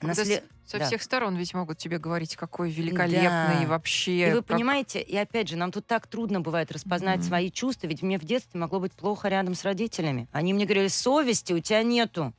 Насле- 0.00 0.42
Со 0.66 0.78
да. 0.78 0.86
всех 0.86 1.02
сторон 1.02 1.36
ведь 1.36 1.54
могут 1.54 1.78
тебе 1.78 1.98
говорить, 1.98 2.36
какой 2.36 2.70
великолепный 2.70 3.56
Да. 3.56 3.62
и 3.62 3.66
вообще. 3.66 4.28
И 4.28 4.32
вы 4.32 4.36
как- 4.38 4.46
понимаете, 4.46 5.00
и 5.00 5.16
опять 5.16 5.48
же, 5.48 5.56
нам 5.56 5.72
тут 5.72 5.86
так 5.86 6.06
трудно 6.06 6.40
бывает 6.40 6.70
распознать 6.72 7.18
Мгм. 7.18 7.26
свои 7.26 7.50
чувства, 7.50 7.86
ведь 7.86 8.00
мне 8.02 8.18
в 8.18 8.24
детстве 8.24 8.58
могло 8.60 8.80
быть 8.80 8.92
плохо 8.92 9.28
рядом 9.28 9.54
с 9.54 9.64
родителями. 9.64 10.26
Они 10.32 10.52
мне 10.54 10.64
говорили, 10.64 10.88
совести 10.88 11.52
у 11.52 11.58
тебя 11.60 11.82
нету. 11.82 12.32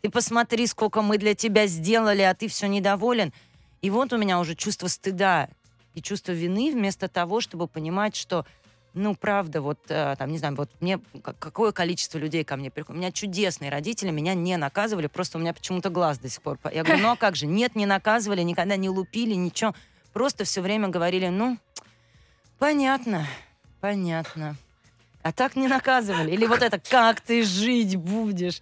Ты 0.00 0.10
посмотри, 0.10 0.66
сколько 0.66 1.02
мы 1.02 1.18
для 1.18 1.34
тебя 1.34 1.66
сделали, 1.66 2.22
а 2.22 2.34
ты 2.34 2.48
все 2.48 2.66
недоволен. 2.66 3.32
И 3.82 3.90
вот 3.90 4.12
у 4.12 4.16
меня 4.18 4.40
уже 4.40 4.54
чувство 4.54 4.88
стыда 4.88 5.48
и 5.94 6.02
чувство 6.02 6.32
вины 6.32 6.70
вместо 6.72 7.08
того, 7.08 7.40
чтобы 7.40 7.66
понимать, 7.68 8.16
что 8.16 8.44
ну, 8.94 9.14
правда, 9.14 9.60
вот, 9.60 9.78
э, 9.90 10.16
там, 10.18 10.32
не 10.32 10.38
знаю, 10.38 10.56
вот 10.56 10.70
мне 10.80 10.98
какое 11.22 11.70
количество 11.72 12.18
людей 12.18 12.42
ко 12.42 12.56
мне 12.56 12.70
приходит. 12.70 12.96
У 12.96 13.00
меня 13.00 13.12
чудесные 13.12 13.70
родители, 13.70 14.10
меня 14.10 14.34
не 14.34 14.56
наказывали, 14.56 15.06
просто 15.06 15.38
у 15.38 15.40
меня 15.40 15.52
почему-то 15.52 15.90
глаз 15.90 16.18
до 16.18 16.28
сих 16.28 16.42
пор. 16.42 16.56
по- 16.58 16.72
Я 16.72 16.82
говорю, 16.82 17.02
ну 17.02 17.10
а 17.10 17.16
как 17.16 17.36
же? 17.36 17.46
Нет, 17.46 17.76
не 17.76 17.86
наказывали, 17.86 18.42
никогда 18.42 18.76
не 18.76 18.88
лупили, 18.88 19.34
ничего. 19.34 19.74
Просто 20.12 20.44
все 20.44 20.62
время 20.62 20.88
говорили, 20.88 21.28
ну, 21.28 21.58
понятно, 22.58 23.26
понятно. 23.80 24.56
А 25.22 25.32
так 25.32 25.54
не 25.56 25.68
наказывали. 25.68 26.32
Или 26.32 26.46
вот 26.46 26.62
это, 26.62 26.78
как 26.80 27.20
ты 27.20 27.42
жить 27.42 27.96
будешь? 27.96 28.60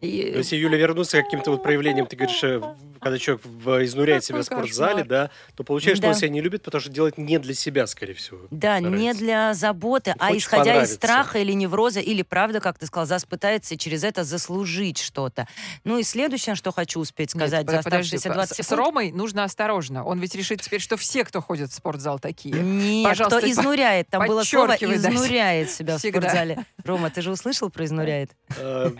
И- 0.00 0.30
Ну, 0.32 0.38
Если, 0.38 0.56
Юля, 0.56 0.76
вернуться 0.76 1.20
к 1.22 1.24
каким-то 1.26 1.52
вот 1.52 1.62
проявлениям, 1.62 2.06
ты 2.06 2.16
говоришь, 2.16 2.42
э, 2.42 2.60
когда 3.02 3.18
человек 3.18 3.44
в- 3.44 3.84
изнуряет 3.84 4.24
себя 4.24 4.38
в 4.40 4.44
спортзале, 4.44 5.02
кошмар. 5.02 5.06
да, 5.08 5.30
то 5.56 5.64
получается, 5.64 6.02
что 6.02 6.08
он 6.08 6.14
себя 6.14 6.28
не 6.28 6.40
любит, 6.40 6.62
потому 6.62 6.80
что 6.80 6.90
делает 6.90 7.18
не 7.18 7.38
для 7.38 7.54
себя, 7.54 7.86
скорее 7.86 8.14
всего. 8.14 8.38
Да, 8.50 8.78
не 8.80 9.12
для 9.14 9.54
заботы, 9.54 10.14
а 10.18 10.34
исходя 10.36 10.82
из 10.82 10.94
страха 10.94 11.38
или 11.38 11.52
невроза, 11.52 12.00
или 12.00 12.22
правда, 12.22 12.60
как 12.60 12.78
ты 12.78 12.86
сказал, 12.86 13.06
зас 13.06 13.24
пытается 13.24 13.76
через 13.76 14.04
это 14.04 14.24
заслужить 14.24 14.98
что-то. 14.98 15.48
Ну 15.84 15.98
и 15.98 16.02
следующее, 16.04 16.54
что 16.54 16.72
хочу 16.72 17.00
успеть 17.00 17.30
сказать 17.30 17.68
за 17.68 17.80
оставшиеся 17.80 18.28
по- 18.28 18.34
20 18.34 18.56
с- 18.56 18.60
С 18.62 18.66
секунд. 18.68 18.78
Ромой 18.78 19.12
нужно 19.12 19.44
осторожно. 19.44 20.04
Он 20.04 20.18
ведь 20.20 20.34
решит 20.34 20.60
теперь, 20.62 20.80
что 20.80 20.96
все, 20.96 21.24
кто 21.24 21.40
ходит 21.40 21.70
в 21.70 21.74
спортзал, 21.74 22.18
такие. 22.18 22.54
Нет, 22.54 23.08
Пожалуйста, 23.08 23.38
кто 23.40 23.50
изнуряет. 23.50 24.08
Там 24.08 24.26
было 24.26 24.42
слово. 24.44 24.74
«изнуряет» 24.74 25.70
себя 25.70 25.98
Всегда. 25.98 26.20
в 26.20 26.22
спортзале. 26.22 26.64
Рома, 26.84 27.10
ты 27.10 27.22
же 27.22 27.30
услышал 27.32 27.70
про 27.70 27.84
«изнуряет»? 27.84 28.30
Э, 28.56 28.90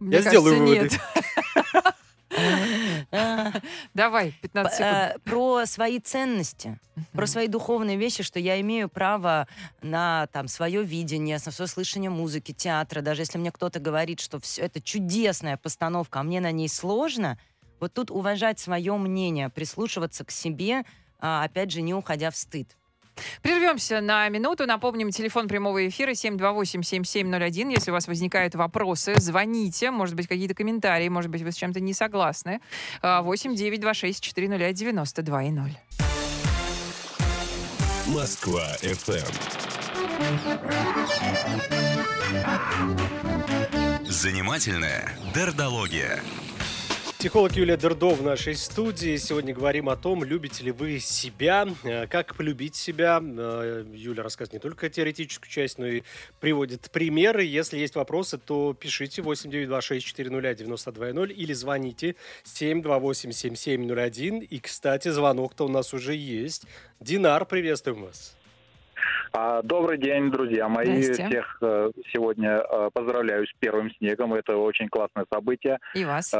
Мне 0.00 0.16
Я 0.16 0.22
сделаю 0.22 0.58
выводы. 0.58 0.90
Давай, 3.94 4.32
15 4.42 4.72
секунд. 4.72 4.92
э, 4.92 5.18
Про 5.24 5.66
свои 5.66 5.98
ценности, 6.00 6.78
про 7.12 7.26
свои 7.26 7.48
духовные 7.48 7.96
вещи, 7.96 8.22
что 8.22 8.38
я 8.38 8.60
имею 8.60 8.88
право 8.88 9.48
на 9.82 10.26
там 10.32 10.48
свое 10.48 10.82
видение, 10.82 11.38
на 11.44 11.52
свое 11.52 11.68
слышание 11.68 12.10
музыки, 12.10 12.52
театра. 12.52 13.00
Даже 13.00 13.22
если 13.22 13.38
мне 13.38 13.52
кто-то 13.52 13.80
говорит, 13.80 14.20
что 14.20 14.40
все 14.40 14.62
это 14.62 14.80
чудесная 14.80 15.56
постановка, 15.56 16.20
а 16.20 16.22
мне 16.22 16.40
на 16.40 16.52
ней 16.52 16.68
сложно, 16.68 17.38
вот 17.80 17.92
тут 17.92 18.10
уважать 18.10 18.58
свое 18.58 18.96
мнение, 18.96 19.48
прислушиваться 19.50 20.24
к 20.24 20.30
себе, 20.30 20.84
а, 21.18 21.44
опять 21.44 21.70
же, 21.70 21.82
не 21.82 21.94
уходя 21.94 22.30
в 22.30 22.36
стыд. 22.36 22.76
Прервемся 23.42 24.00
на 24.00 24.28
минуту. 24.28 24.66
Напомним, 24.66 25.10
телефон 25.10 25.48
прямого 25.48 25.88
эфира 25.88 26.12
728-7701. 26.12 27.72
Если 27.72 27.90
у 27.90 27.94
вас 27.94 28.06
возникают 28.08 28.54
вопросы, 28.54 29.14
звоните. 29.18 29.90
Может 29.90 30.14
быть, 30.14 30.28
какие-то 30.28 30.54
комментарии. 30.54 31.08
Может 31.08 31.30
быть, 31.30 31.40
вы 31.42 31.52
с 31.52 31.56
чем-то 31.56 31.80
не 31.80 31.94
согласны. 31.94 32.60
А, 33.02 33.22
8-926-401-92-0. 33.22 35.70
Москва 38.06 38.62
FM. 38.82 39.26
Занимательная 44.04 45.12
дердология. 45.34 46.22
Психолог 47.18 47.52
Юлия 47.52 47.78
Дердо 47.78 48.10
в 48.10 48.22
нашей 48.22 48.54
студии. 48.54 49.16
Сегодня 49.16 49.54
говорим 49.54 49.88
о 49.88 49.96
том, 49.96 50.22
любите 50.22 50.62
ли 50.64 50.70
вы 50.70 50.98
себя, 50.98 51.66
э, 51.82 52.06
как 52.08 52.36
полюбить 52.36 52.76
себя. 52.76 53.22
Э, 53.22 53.86
Юля 53.90 54.22
рассказывает 54.22 54.52
не 54.52 54.58
только 54.58 54.90
теоретическую 54.90 55.50
часть, 55.50 55.78
но 55.78 55.86
и 55.86 56.02
приводит 56.40 56.90
примеры. 56.90 57.42
Если 57.42 57.78
есть 57.78 57.96
вопросы, 57.96 58.36
то 58.36 58.74
пишите 58.74 59.22
8926-400-92-0 59.22 61.32
или 61.32 61.54
звоните 61.54 62.16
728-7701. 62.44 64.40
И, 64.40 64.60
кстати, 64.60 65.08
звонок-то 65.08 65.64
у 65.64 65.68
нас 65.68 65.94
уже 65.94 66.14
есть. 66.14 66.66
Динар, 67.00 67.46
приветствуем 67.46 68.02
вас. 68.02 68.36
А, 69.32 69.62
Добрый 69.62 69.96
день, 69.96 70.30
друзья 70.30 70.68
мои. 70.68 71.00
Здрасте. 71.00 71.28
Всех 71.28 71.56
э, 71.62 71.92
сегодня 72.12 72.60
поздравляю 72.92 73.46
с 73.46 73.52
первым 73.58 73.90
снегом. 73.92 74.34
Это 74.34 74.58
очень 74.58 74.88
классное 74.88 75.24
событие. 75.32 75.78
И 75.94 76.04
вас. 76.04 76.34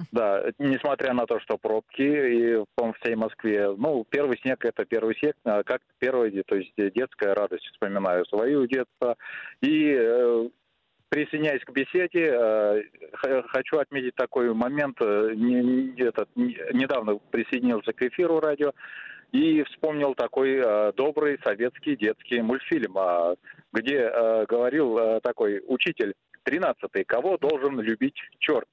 Э, 0.00 0.04
Да, 0.12 0.44
несмотря 0.58 1.12
на 1.14 1.26
то, 1.26 1.40
что 1.40 1.58
пробки 1.58 2.02
и 2.02 2.64
по 2.74 2.92
всей 2.94 3.14
Москве. 3.14 3.74
Ну, 3.76 4.04
первый 4.08 4.38
снег 4.38 4.64
это 4.64 4.84
первый 4.84 5.16
снег, 5.16 5.36
а 5.44 5.62
как 5.62 5.80
первый, 5.98 6.30
то 6.44 6.56
есть 6.56 6.72
детская 6.76 7.34
радость. 7.34 7.66
Вспоминаю 7.72 8.24
свою 8.26 8.66
детство. 8.66 9.16
И 9.60 9.94
э, 9.98 10.48
присоединяясь 11.08 11.64
к 11.64 11.70
беседе, 11.72 12.32
э, 12.34 12.82
хочу 13.48 13.78
отметить 13.78 14.14
такой 14.14 14.52
момент. 14.54 14.96
э, 15.00 15.32
не- 15.34 15.62
не- 15.62 16.02
этот, 16.02 16.28
не- 16.36 16.58
недавно 16.72 17.18
присоединился 17.30 17.92
к 17.92 18.02
эфиру 18.02 18.40
радио 18.40 18.72
и 19.32 19.62
вспомнил 19.64 20.14
такой 20.14 20.60
э, 20.62 20.92
добрый 20.96 21.38
советский 21.44 21.96
детский 21.96 22.42
мультфильм, 22.42 22.96
а, 22.98 23.34
где 23.72 23.96
э, 24.12 24.46
говорил 24.46 24.98
э, 24.98 25.20
такой 25.22 25.62
учитель 25.66 26.14
13 26.44 27.06
кого 27.06 27.38
должен 27.38 27.80
любить 27.80 28.16
черт. 28.38 28.68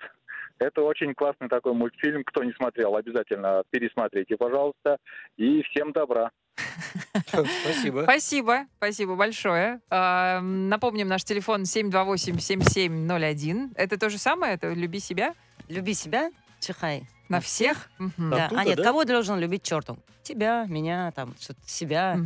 Это 0.59 0.81
очень 0.81 1.13
классный 1.15 1.47
такой 1.47 1.73
мультфильм. 1.73 2.23
Кто 2.25 2.43
не 2.43 2.51
смотрел, 2.53 2.95
обязательно 2.95 3.63
пересмотрите, 3.69 4.35
пожалуйста. 4.37 4.97
И 5.37 5.61
всем 5.63 5.91
добра. 5.93 6.31
Спасибо. 7.27 8.01
Спасибо, 8.03 8.65
спасибо 8.77 9.15
большое. 9.15 9.79
А, 9.89 10.41
Напомним, 10.41 11.07
наш 11.07 11.23
телефон 11.23 11.61
728-7701. 11.63 13.69
Это 13.75 13.97
то 13.97 14.09
же 14.09 14.17
самое? 14.17 14.55
Это 14.55 14.73
«Люби 14.73 14.99
себя» 14.99 15.33
Люби 15.69 15.93
себя, 15.93 16.31
чихай. 16.59 17.03
на 17.29 17.39
всех? 17.39 17.89
Да. 18.17 18.49
А 18.55 18.65
нет, 18.65 18.81
кого 18.81 19.05
должен 19.05 19.39
любить 19.39 19.63
чертом? 19.63 19.99
Тебя, 20.23 20.65
меня, 20.67 21.11
там, 21.11 21.33
что-то 21.39 21.61
себя. 21.67 22.17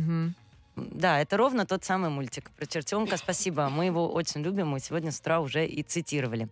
Да, 0.76 1.20
это 1.20 1.36
ровно 1.36 1.66
тот 1.66 1.84
самый 1.84 2.10
мультик 2.10 2.50
про 2.50 2.66
чертенка. 2.66 3.16
Спасибо. 3.16 3.68
Мы 3.68 3.86
его 3.86 4.10
очень 4.10 4.42
любим. 4.42 4.68
Мы 4.68 4.80
сегодня 4.80 5.12
с 5.12 5.20
утра 5.20 5.40
уже 5.40 5.66
и 5.66 5.82
цитировали. 5.82 6.48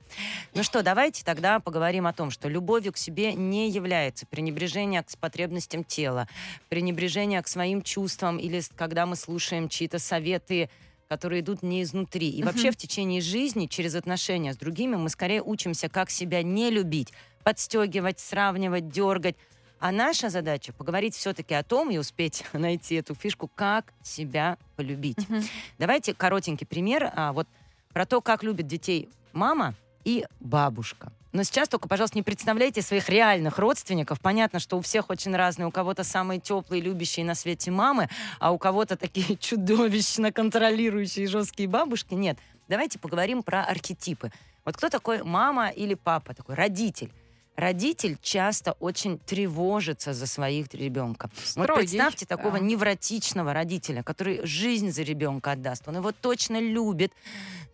Ну 0.54 0.62
что, 0.62 0.82
давайте 0.82 1.24
тогда 1.24 1.58
поговорим 1.58 2.06
о 2.06 2.12
том, 2.12 2.30
что 2.30 2.48
любовью 2.48 2.92
к 2.92 2.96
себе 2.96 3.34
не 3.34 3.68
является 3.68 4.24
пренебрежение 4.26 5.02
к 5.02 5.18
потребностям 5.18 5.82
тела, 5.82 6.28
пренебрежение 6.68 7.42
к 7.42 7.48
своим 7.48 7.82
чувствам 7.82 8.38
или 8.38 8.62
когда 8.76 9.06
мы 9.06 9.16
слушаем 9.16 9.68
чьи-то 9.68 9.98
советы, 9.98 10.70
которые 11.08 11.40
идут 11.40 11.62
не 11.62 11.82
изнутри. 11.82 12.30
И 12.30 12.42
вообще 12.42 12.70
в 12.70 12.76
течение 12.76 13.20
жизни 13.20 13.66
через 13.66 13.94
отношения 13.96 14.54
с 14.54 14.56
другими 14.56 14.96
мы 14.96 15.08
скорее 15.08 15.42
учимся, 15.42 15.88
как 15.88 16.10
себя 16.10 16.42
не 16.42 16.70
любить, 16.70 17.12
подстегивать, 17.42 18.20
сравнивать, 18.20 18.88
дергать. 18.88 19.36
А 19.82 19.90
наша 19.90 20.30
задача 20.30 20.72
поговорить 20.72 21.16
все-таки 21.16 21.54
о 21.54 21.64
том 21.64 21.90
и 21.90 21.98
успеть 21.98 22.44
найти 22.52 22.94
эту 22.94 23.16
фишку, 23.16 23.50
как 23.52 23.92
себя 24.00 24.56
полюбить. 24.76 25.28
Мгм. 25.28 25.42
Давайте 25.76 26.14
коротенький 26.14 26.68
пример 26.68 27.10
а, 27.16 27.32
вот 27.32 27.48
про 27.92 28.06
то, 28.06 28.20
как 28.20 28.44
любит 28.44 28.68
детей 28.68 29.08
мама 29.32 29.74
и 30.04 30.24
бабушка. 30.38 31.12
Но 31.32 31.42
сейчас 31.42 31.68
только, 31.68 31.88
пожалуйста, 31.88 32.16
не 32.16 32.22
представляйте 32.22 32.80
своих 32.80 33.08
реальных 33.08 33.58
родственников. 33.58 34.20
Понятно, 34.20 34.60
что 34.60 34.78
у 34.78 34.82
всех 34.82 35.10
очень 35.10 35.34
разные. 35.34 35.66
У 35.66 35.72
кого-то 35.72 36.04
самые 36.04 36.38
теплые, 36.38 36.80
любящие 36.80 37.26
на 37.26 37.34
свете 37.34 37.72
мамы, 37.72 38.08
а 38.38 38.52
у 38.52 38.58
кого-то 38.58 38.96
такие 38.96 39.36
чудовищно 39.40 40.30
контролирующие 40.30 41.26
жесткие 41.26 41.68
бабушки. 41.68 42.14
Нет. 42.14 42.38
Давайте 42.68 43.00
поговорим 43.00 43.42
про 43.42 43.64
архетипы. 43.64 44.30
Вот 44.64 44.76
кто 44.76 44.90
такой 44.90 45.24
мама 45.24 45.70
или 45.70 45.94
папа, 45.94 46.34
такой 46.34 46.54
родитель? 46.54 47.10
Родитель 47.56 48.16
часто 48.22 48.72
очень 48.80 49.18
тревожится 49.18 50.14
за 50.14 50.26
своих 50.26 50.72
ребенка. 50.72 51.30
Вот 51.54 51.74
представьте 51.74 52.26
да. 52.26 52.36
такого 52.36 52.56
невротичного 52.56 53.52
родителя, 53.52 54.02
который 54.02 54.44
жизнь 54.44 54.90
за 54.90 55.02
ребенка 55.02 55.52
отдаст. 55.52 55.86
Он 55.86 55.96
его 55.96 56.12
точно 56.12 56.58
любит, 56.60 57.12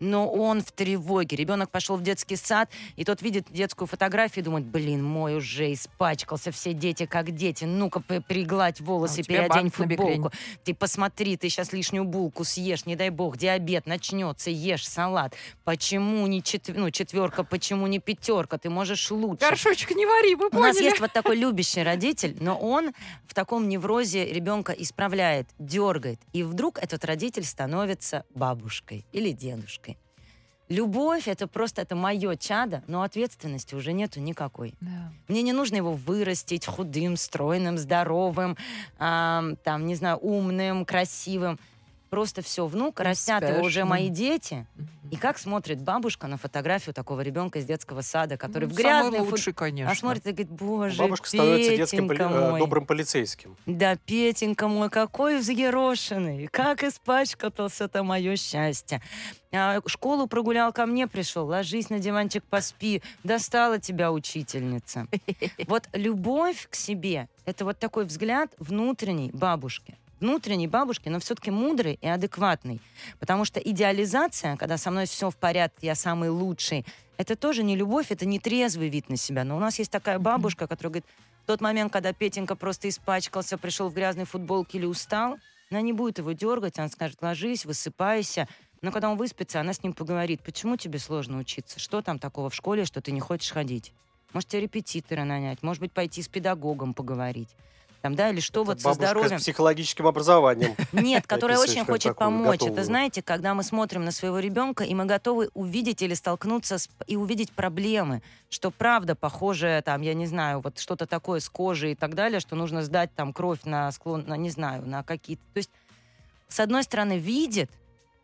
но 0.01 0.29
он 0.29 0.61
в 0.61 0.71
тревоге. 0.73 1.37
Ребенок 1.37 1.69
пошел 1.69 1.95
в 1.95 2.03
детский 2.03 2.35
сад, 2.35 2.69
и 2.97 3.05
тот 3.05 3.21
видит 3.21 3.47
детскую 3.49 3.87
фотографию 3.87 4.43
и 4.43 4.45
думает, 4.45 4.65
блин, 4.65 5.03
мой 5.03 5.37
уже 5.37 5.71
испачкался, 5.71 6.51
все 6.51 6.73
дети 6.73 7.05
как 7.05 7.31
дети, 7.31 7.63
ну-ка 7.63 8.01
пригладь 8.01 8.81
А 8.81 8.83
волосы, 8.83 9.23
тебя 9.23 9.47
переодень 9.47 9.71
футболку. 9.71 10.31
Ты 10.65 10.73
посмотри, 10.73 11.37
ты 11.37 11.47
сейчас 11.47 11.71
лишнюю 11.71 12.03
булку 12.03 12.43
съешь, 12.43 12.85
не 12.85 12.97
дай 12.97 13.09
бог, 13.09 13.37
диабет 13.37 13.85
начнется, 13.85 14.49
ешь 14.49 14.87
салат. 14.87 15.35
Почему 15.63 16.27
не 16.27 16.41
четв- 16.41 16.73
ну, 16.75 16.91
четверка, 16.91 17.43
почему 17.43 17.87
не 17.87 17.99
пятерка? 17.99 18.57
Ты 18.57 18.69
можешь 18.69 19.09
лучше. 19.11 19.39
Горшочек 19.39 19.68
не 19.95 20.05
вари, 20.05 20.35
вы 20.35 20.49
У 20.51 20.59
нас 20.59 20.75
поняли? 20.75 20.89
есть 20.89 20.99
вот 20.99 21.13
такой 21.13 21.35
любящий 21.35 21.83
родитель, 21.83 22.37
но 22.39 22.57
он 22.57 22.91
в 23.27 23.33
таком 23.33 23.67
неврозе 23.69 24.25
ребенка 24.25 24.71
исправляет, 24.73 25.47
дергает. 25.59 26.19
И 26.33 26.43
вдруг 26.43 26.79
этот 26.79 27.05
родитель 27.05 27.43
становится 27.43 28.25
бабушкой 28.33 29.05
или 29.11 29.31
дедушкой. 29.31 29.97
Любовь— 30.69 31.23
это 31.27 31.47
просто 31.47 31.81
это 31.81 31.95
мое 31.95 32.35
чадо, 32.35 32.83
но 32.85 33.01
ответственности 33.01 33.73
уже 33.73 33.91
нету 33.91 34.19
никакой. 34.19 34.75
Да. 34.79 35.11
Мне 35.27 35.41
не 35.41 35.51
нужно 35.51 35.77
его 35.77 35.93
вырастить 35.93 36.67
худым, 36.67 37.17
стройным, 37.17 37.79
здоровым, 37.79 38.55
ам, 38.99 39.55
там, 39.57 39.87
не 39.87 39.95
знаю, 39.95 40.17
умным, 40.17 40.85
красивым. 40.85 41.59
Просто 42.09 42.41
все, 42.41 42.65
внук, 42.65 42.99
растят 42.99 43.43
его 43.43 43.61
уже 43.61 43.85
мои 43.85 44.09
дети. 44.09 44.65
И 45.11 45.15
как 45.15 45.39
смотрит 45.39 45.81
бабушка 45.81 46.27
на 46.27 46.37
фотографию 46.37 46.93
такого 46.93 47.21
ребенка 47.21 47.57
из 47.59 47.65
детского 47.65 48.01
сада, 48.01 48.37
который 48.37 48.65
Ну, 48.65 48.73
в 48.73 48.77
грязной 48.77 49.11
Самый 49.13 49.25
фут- 49.27 49.31
лучший, 49.31 49.53
конечно. 49.53 49.91
а 49.91 49.95
смотрит 49.95 50.27
и 50.27 50.31
говорит, 50.31 50.49
боже, 50.51 50.97
Бабушка 50.99 51.27
становится 51.27 51.75
детским 51.77 52.07
поли- 52.07 52.17
Петенька 52.17 52.33
э, 52.35 52.51
мой. 52.51 52.59
добрым 52.59 52.85
полицейским. 52.85 53.55
Да, 53.65 53.95
Петенька 53.95 54.67
мой, 54.67 54.91
какой 54.91 55.39
взъерошенный, 55.39 56.45
как 56.47 56.83
испачкался 56.83 57.85
это 57.85 58.03
мое 58.03 58.35
счастье. 58.35 59.01
А, 59.51 59.81
школу 59.87 60.27
прогулял, 60.27 60.71
ко 60.71 60.85
мне 60.85 61.07
пришел, 61.07 61.47
ложись 61.47 61.89
на 61.89 61.97
диванчик, 61.97 62.43
поспи, 62.43 63.01
достала 63.23 63.79
тебя 63.79 64.11
учительница. 64.11 65.07
Вот 65.67 65.87
любовь 65.93 66.67
к 66.69 66.75
себе— 66.75 67.27
это 67.45 67.65
вот 67.65 67.79
такой 67.79 68.05
взгляд 68.05 68.51
внутренней 68.59 69.31
бабушки. 69.31 69.97
Внутренней 70.19 70.67
бабушки, 70.67 71.09
но 71.09 71.19
все-таки 71.19 71.51
мудрой 71.51 71.97
и 72.01 72.07
адекватной. 72.07 72.81
Потому 73.19 73.45
что 73.45 73.59
идеализация, 73.59 74.57
когда 74.57 74.77
со 74.77 74.91
мной 74.91 75.05
все 75.05 75.29
в 75.29 75.37
порядке, 75.37 75.87
я 75.87 75.95
самый 75.95 76.29
лучший, 76.29 76.85
это 77.17 77.35
тоже 77.35 77.63
не 77.63 77.75
любовь, 77.75 78.11
это 78.11 78.25
не 78.25 78.39
трезвый 78.39 78.89
вид 78.89 79.09
на 79.09 79.17
себя. 79.17 79.43
Но 79.43 79.57
у 79.57 79.59
нас 79.59 79.79
есть 79.79 79.91
такая 79.91 80.19
бабушка, 80.19 80.67
которая 80.67 80.91
говорит, 80.91 81.05
в 81.43 81.47
тот 81.47 81.61
момент, 81.61 81.91
когда 81.91 82.13
Петенька 82.13 82.55
просто 82.55 82.87
испачкался, 82.89 83.57
пришел 83.57 83.89
в 83.89 83.93
грязной 83.93 84.25
футболке 84.25 84.77
или 84.77 84.85
устал, 84.85 85.37
она 85.69 85.81
не 85.81 85.93
будет 85.93 86.17
его 86.17 86.31
дергать, 86.31 86.79
она 86.79 86.89
скажет, 86.89 87.21
ложись, 87.21 87.65
высыпайся. 87.65 88.47
Но 88.81 88.91
когда 88.91 89.09
он 89.09 89.17
выспится, 89.17 89.59
она 89.59 89.73
с 89.73 89.83
ним 89.83 89.93
поговорит, 89.93 90.41
почему 90.41 90.77
тебе 90.77 90.99
сложно 90.99 91.37
учиться, 91.37 91.79
что 91.79 92.01
там 92.01 92.17
такого 92.17 92.49
в 92.49 92.55
школе, 92.55 92.85
что 92.85 93.01
ты 93.01 93.11
не 93.11 93.19
хочешь 93.19 93.51
ходить. 93.51 93.93
Может, 94.33 94.49
тебе 94.49 94.61
репетитора 94.63 95.23
нанять, 95.23 95.63
может 95.63 95.81
быть, 95.81 95.91
пойти 95.91 96.21
с 96.21 96.27
педагогом 96.27 96.93
поговорить. 96.93 97.49
Там, 98.01 98.15
да, 98.15 98.29
или 98.29 98.39
что 98.39 98.61
Это 98.61 98.71
вот 98.71 98.81
со 98.81 98.93
здоровьем. 98.93 99.39
с 99.39 99.41
психологическим 99.41 100.07
образованием. 100.07 100.75
Нет, 100.93 101.27
которая 101.27 101.59
очень 101.59 101.85
хочет 101.85 102.15
помочь. 102.15 102.61
Это, 102.61 102.83
знаете, 102.83 103.21
когда 103.21 103.53
мы 103.53 103.63
смотрим 103.63 104.05
на 104.05 104.11
своего 104.11 104.39
ребенка, 104.39 104.85
и 104.85 104.95
мы 104.95 105.05
готовы 105.05 105.49
увидеть 105.53 106.01
или 106.01 106.13
столкнуться 106.13 106.77
с, 106.77 106.89
и 107.07 107.17
увидеть 107.17 107.51
проблемы, 107.51 108.21
что 108.49 108.71
правда 108.71 109.15
похожее, 109.15 109.81
там, 109.81 110.01
я 110.01 110.13
не 110.13 110.27
знаю, 110.27 110.61
вот 110.61 110.79
что-то 110.79 111.07
такое 111.07 111.41
с 111.41 111.49
кожей 111.49 111.91
и 111.91 111.95
так 111.95 112.15
далее, 112.15 112.39
что 112.39 112.55
нужно 112.55 112.83
сдать 112.83 113.13
там 113.13 113.33
кровь 113.33 113.59
на 113.65 113.91
склон, 113.91 114.23
на, 114.27 114.37
не 114.37 114.49
знаю, 114.49 114.85
на 114.87 115.03
какие-то... 115.03 115.43
То 115.53 115.57
есть, 115.57 115.69
с 116.47 116.59
одной 116.59 116.83
стороны, 116.83 117.17
видит, 117.17 117.69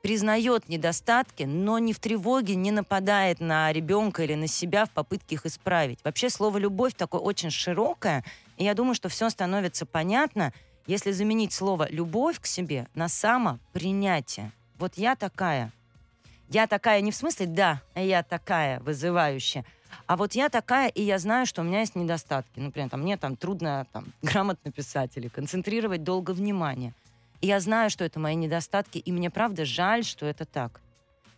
признает 0.06 0.70
недостатки, 0.70 1.44
но 1.44 1.80
не 1.80 1.92
в 1.92 2.00
тревоге 2.00 2.56
не 2.56 2.70
нападает 2.72 3.40
на 3.40 3.74
ребенка 3.74 4.24
или 4.24 4.36
на 4.36 4.48
себя 4.48 4.86
в 4.86 4.92
попытке 4.92 5.34
их 5.34 5.48
исправить. 5.48 6.00
Вообще 6.04 6.30
слово 6.30 6.60
«любовь» 6.60 6.94
такое 6.96 7.20
очень 7.20 7.50
широкое, 7.50 8.24
и 8.58 8.64
я 8.64 8.74
думаю, 8.74 8.96
что 8.96 9.10
все 9.10 9.30
становится 9.30 9.86
понятно, 9.86 10.54
если 10.88 11.12
заменить 11.12 11.54
слово 11.54 11.88
«любовь» 11.90 12.40
к 12.40 12.46
себе 12.46 12.88
на 12.94 13.10
самопринятие. 13.10 14.52
Вот 14.78 14.94
я 14.98 15.16
такая. 15.16 15.72
Я 16.50 16.68
такая 16.68 17.02
не 17.02 17.12
в 17.12 17.16
смысле 17.16 17.48
«да», 17.48 17.82
я 17.96 18.24
такая 18.24 18.80
вызывающая, 18.82 19.66
а 20.08 20.18
вот 20.18 20.34
я 20.34 20.50
такая, 20.50 20.90
и 20.90 21.02
я 21.02 21.18
знаю, 21.20 21.46
что 21.46 21.62
у 21.62 21.66
меня 21.66 21.80
есть 21.80 21.96
недостатки. 21.96 22.60
Например, 22.60 22.90
там, 22.90 23.02
мне 23.02 23.18
там 23.18 23.36
трудно 23.36 23.88
там, 23.92 24.06
грамотно 24.22 24.72
писать 24.72 25.12
или 25.16 25.28
концентрировать 25.28 26.04
долго 26.04 26.32
внимание. 26.32 26.94
И 27.42 27.48
я 27.48 27.60
знаю, 27.60 27.90
что 27.90 28.04
это 28.04 28.20
мои 28.20 28.36
недостатки, 28.36 28.98
и 28.98 29.12
мне 29.12 29.30
правда 29.30 29.66
жаль, 29.66 30.04
что 30.04 30.26
это 30.26 30.46
так. 30.46 30.82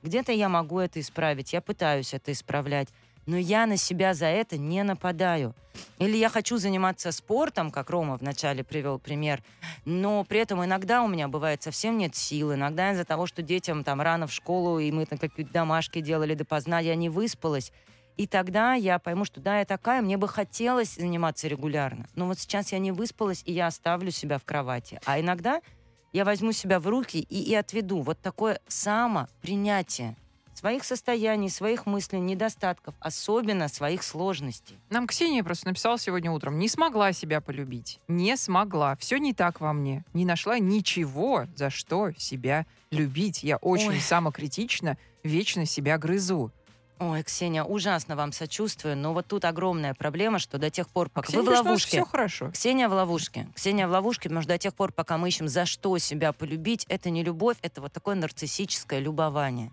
Где-то 0.04 0.32
я 0.32 0.48
могу 0.48 0.80
это 0.80 1.00
исправить, 1.00 1.54
я 1.54 1.62
пытаюсь 1.62 2.14
это 2.14 2.32
исправлять, 2.32 2.90
но 3.28 3.38
я 3.38 3.68
на 3.68 3.78
себя 3.78 4.14
за 4.14 4.26
это 4.26 4.58
не 4.58 4.82
нападаю. 4.84 5.54
Или 6.00 6.18
я 6.18 6.30
хочу 6.30 6.58
заниматься 6.58 7.12
спортом, 7.12 7.70
как 7.70 7.92
Рома 7.92 8.18
вначале 8.18 8.64
привел 8.64 8.98
пример, 8.98 9.44
но 9.86 10.24
при 10.24 10.40
этом 10.40 10.66
иногда 10.66 11.04
у 11.04 11.08
меня 11.08 11.28
бывает 11.28 11.62
совсем 11.62 11.98
нет 11.98 12.16
сил, 12.16 12.54
иногда 12.54 12.94
из-за 12.94 13.06
того, 13.06 13.28
что 13.28 13.44
детям 13.44 13.84
там 13.84 14.02
рано 14.02 14.26
в 14.26 14.34
школу, 14.34 14.80
и 14.80 14.92
мы 14.92 15.06
там 15.06 15.20
какие-то 15.20 15.54
домашки 15.54 16.02
делали 16.02 16.34
допоздна, 16.34 16.80
я 16.80 16.96
не 16.96 17.10
выспалась. 17.10 17.72
И 18.16 18.26
тогда 18.26 18.74
я 18.74 18.98
пойму, 18.98 19.26
что 19.26 19.40
да, 19.40 19.60
я 19.60 19.66
такая, 19.66 20.02
мне 20.02 20.18
бы 20.18 20.28
хотелось 20.28 20.96
заниматься 20.96 21.48
регулярно. 21.48 22.08
Но 22.16 22.26
вот 22.26 22.40
сейчас 22.40 22.72
я 22.72 22.80
не 22.80 22.92
выспалась, 22.92 23.44
и 23.46 23.54
я 23.54 23.68
оставлю 23.68 24.10
себя 24.10 24.40
в 24.40 24.44
кровати. 24.44 25.00
А 25.06 25.20
иногда 25.20 25.62
я 26.14 26.26
возьму 26.26 26.52
себя 26.52 26.80
в 26.80 26.88
руки 26.88 27.20
и, 27.20 27.44
и 27.44 27.54
отведу. 27.54 28.02
Вот 28.02 28.20
такое 28.20 28.60
самопринятие 28.68 30.16
своих 30.58 30.84
состояний, 30.84 31.50
своих 31.50 31.86
мыслей, 31.86 32.20
недостатков, 32.20 32.96
особенно 33.00 33.68
своих 33.68 34.02
сложностей. 34.02 34.80
Нам 34.90 35.08
Ксения 35.08 35.44
просто 35.44 35.68
написала 35.68 36.00
сегодня 36.00 36.32
утром. 36.32 36.58
Не 36.58 36.68
смогла 36.68 37.14
себя 37.14 37.42
полюбить. 37.42 38.00
Не 38.08 38.36
смогла. 38.36 38.96
Все 38.96 39.18
не 39.18 39.34
так 39.34 39.62
во 39.62 39.72
мне. 39.72 40.04
Не 40.14 40.26
нашла 40.26 40.58
ничего, 40.58 41.46
за 41.56 41.70
что 41.70 42.12
себя 42.18 42.66
любить. 42.90 43.44
Я 43.44 43.58
очень 43.58 43.90
Ой. 43.90 44.00
самокритична, 44.00 44.98
вечно 45.24 45.66
себя 45.66 45.98
грызу. 46.00 46.52
Ой, 47.00 47.22
Ксения, 47.22 47.64
ужасно 47.64 48.16
вам 48.16 48.32
сочувствую, 48.32 48.98
но 48.98 49.14
вот 49.14 49.28
тут 49.28 49.46
огромная 49.46 49.94
проблема, 49.94 50.40
что 50.40 50.58
до 50.58 50.72
тех 50.72 50.90
пор, 50.90 51.10
пока 51.10 51.32
вы 51.32 51.44
в 51.44 51.46
Ксения, 51.46 51.62
ловушке... 51.62 51.90
все 51.90 52.06
хорошо. 52.06 52.50
Ксения 52.52 52.90
в 52.90 52.94
ловушке. 52.94 53.48
Ксения 53.54 53.88
в 53.88 53.92
ловушке, 53.92 54.30
потому 54.30 54.42
что 54.42 54.54
до 54.54 54.58
тех 54.58 54.74
пор, 54.74 54.92
пока 54.92 55.20
мы 55.20 55.28
ищем, 55.28 55.48
за 55.48 55.68
что 55.68 55.96
себя 56.00 56.34
полюбить, 56.34 56.86
это 56.90 57.12
не 57.12 57.24
любовь, 57.24 57.58
это 57.62 57.82
вот 57.82 57.94
такое 57.94 58.16
нарциссическое 58.16 59.00
любование. 59.00 59.72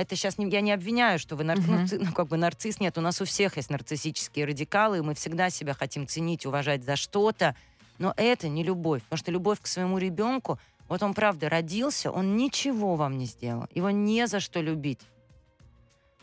Это 0.00 0.16
сейчас 0.16 0.38
не, 0.38 0.48
я 0.48 0.62
не 0.62 0.72
обвиняю, 0.72 1.18
что 1.18 1.36
вы 1.36 1.44
нар- 1.44 1.58
ну, 1.58 1.74
Мгм. 1.74 1.84
цы- 1.84 1.98
ну, 1.98 2.12
как 2.12 2.28
бы 2.28 2.38
нарцисс 2.38 2.80
нет. 2.80 2.96
У 2.96 3.02
нас 3.02 3.20
у 3.20 3.26
всех 3.26 3.58
есть 3.58 3.68
нарциссические 3.68 4.46
радикалы, 4.46 4.98
и 4.98 5.00
мы 5.02 5.14
всегда 5.14 5.50
себя 5.50 5.74
хотим 5.74 6.06
ценить, 6.06 6.46
уважать 6.46 6.84
за 6.84 6.96
что-то. 6.96 7.54
Но 7.98 8.14
это 8.16 8.48
не 8.48 8.64
любовь, 8.64 9.02
потому 9.02 9.18
что 9.18 9.30
любовь 9.30 9.60
к 9.60 9.66
своему 9.66 9.98
ребенку, 9.98 10.58
вот 10.88 11.02
он 11.02 11.12
правда 11.12 11.50
родился, 11.50 12.10
он 12.10 12.36
ничего 12.38 12.94
вам 12.96 13.18
не 13.18 13.26
сделал, 13.26 13.66
его 13.74 13.90
не 13.90 14.26
за 14.26 14.40
что 14.40 14.62
любить. 14.62 15.00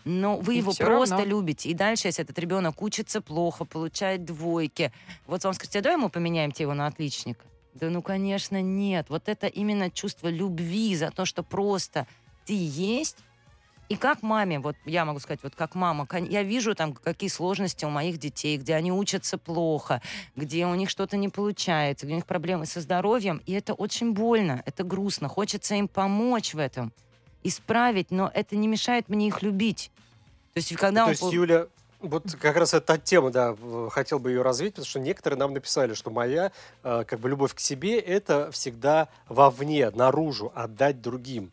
Но 0.05 0.37
вы 0.37 0.55
И 0.55 0.57
его 0.59 0.73
просто 0.73 1.17
равно. 1.17 1.29
любите. 1.29 1.69
И 1.69 1.73
дальше, 1.75 2.07
если 2.07 2.23
этот 2.23 2.39
ребенок 2.39 2.81
учится 2.81 3.21
плохо, 3.21 3.63
получает 3.65 4.25
двойки, 4.25 4.91
вот 5.27 5.43
вам 5.43 5.53
скажете, 5.53 5.79
«А 5.79 5.81
давай 5.83 5.97
мы 5.97 6.09
поменяем 6.09 6.51
тебе 6.51 6.63
его 6.63 6.73
на 6.73 6.87
отличника. 6.87 7.45
Да 7.75 7.89
ну, 7.91 8.01
конечно, 8.01 8.59
нет. 8.59 9.05
Вот 9.09 9.27
это 9.29 9.45
именно 9.47 9.91
чувство 9.91 10.29
любви 10.29 10.95
за 10.95 11.11
то, 11.11 11.25
что 11.25 11.43
просто 11.43 12.07
ты 12.45 12.55
есть. 12.57 13.17
И 13.89 13.95
как 13.95 14.21
маме, 14.21 14.59
вот 14.59 14.75
я 14.85 15.05
могу 15.05 15.19
сказать, 15.19 15.39
вот 15.43 15.55
как 15.55 15.73
мама, 15.73 16.07
я 16.29 16.43
вижу 16.43 16.75
там, 16.75 16.93
какие 16.93 17.29
сложности 17.29 17.85
у 17.85 17.89
моих 17.89 18.17
детей, 18.17 18.57
где 18.57 18.75
они 18.75 18.91
учатся 18.91 19.37
плохо, 19.37 20.01
где 20.35 20.65
у 20.65 20.75
них 20.75 20.89
что-то 20.89 21.15
не 21.15 21.29
получается, 21.29 22.05
где 22.05 22.13
у 22.13 22.17
них 22.17 22.25
проблемы 22.25 22.65
со 22.65 22.81
здоровьем, 22.81 23.41
и 23.45 23.53
это 23.53 23.73
очень 23.73 24.11
больно, 24.11 24.61
это 24.65 24.83
грустно. 24.83 25.29
Хочется 25.29 25.75
им 25.75 25.87
помочь 25.87 26.53
в 26.53 26.59
этом, 26.59 26.91
исправить, 27.43 28.11
но 28.11 28.29
это 28.33 28.57
не 28.57 28.67
мешает 28.67 29.07
мне 29.07 29.27
их 29.27 29.41
любить. 29.41 29.91
То 30.53 30.59
есть, 30.59 30.75
когда 30.75 31.01
То 31.01 31.05
он 31.05 31.11
есть, 31.11 31.33
Юля, 31.33 31.67
вот 32.01 32.35
как 32.39 32.57
раз 32.57 32.73
эта 32.73 32.97
тема, 32.97 33.31
да, 33.31 33.55
хотел 33.89 34.19
бы 34.19 34.31
ее 34.31 34.41
развить, 34.41 34.73
потому 34.73 34.87
что 34.87 34.99
некоторые 34.99 35.39
нам 35.39 35.53
написали, 35.53 35.93
что 35.93 36.09
моя 36.09 36.51
э, 36.83 37.03
как 37.07 37.19
бы 37.19 37.29
любовь 37.29 37.53
к 37.53 37.59
себе 37.59 37.99
это 37.99 38.51
всегда 38.51 39.07
вовне, 39.29 39.89
наружу, 39.91 40.51
отдать 40.53 41.01
другим. 41.01 41.51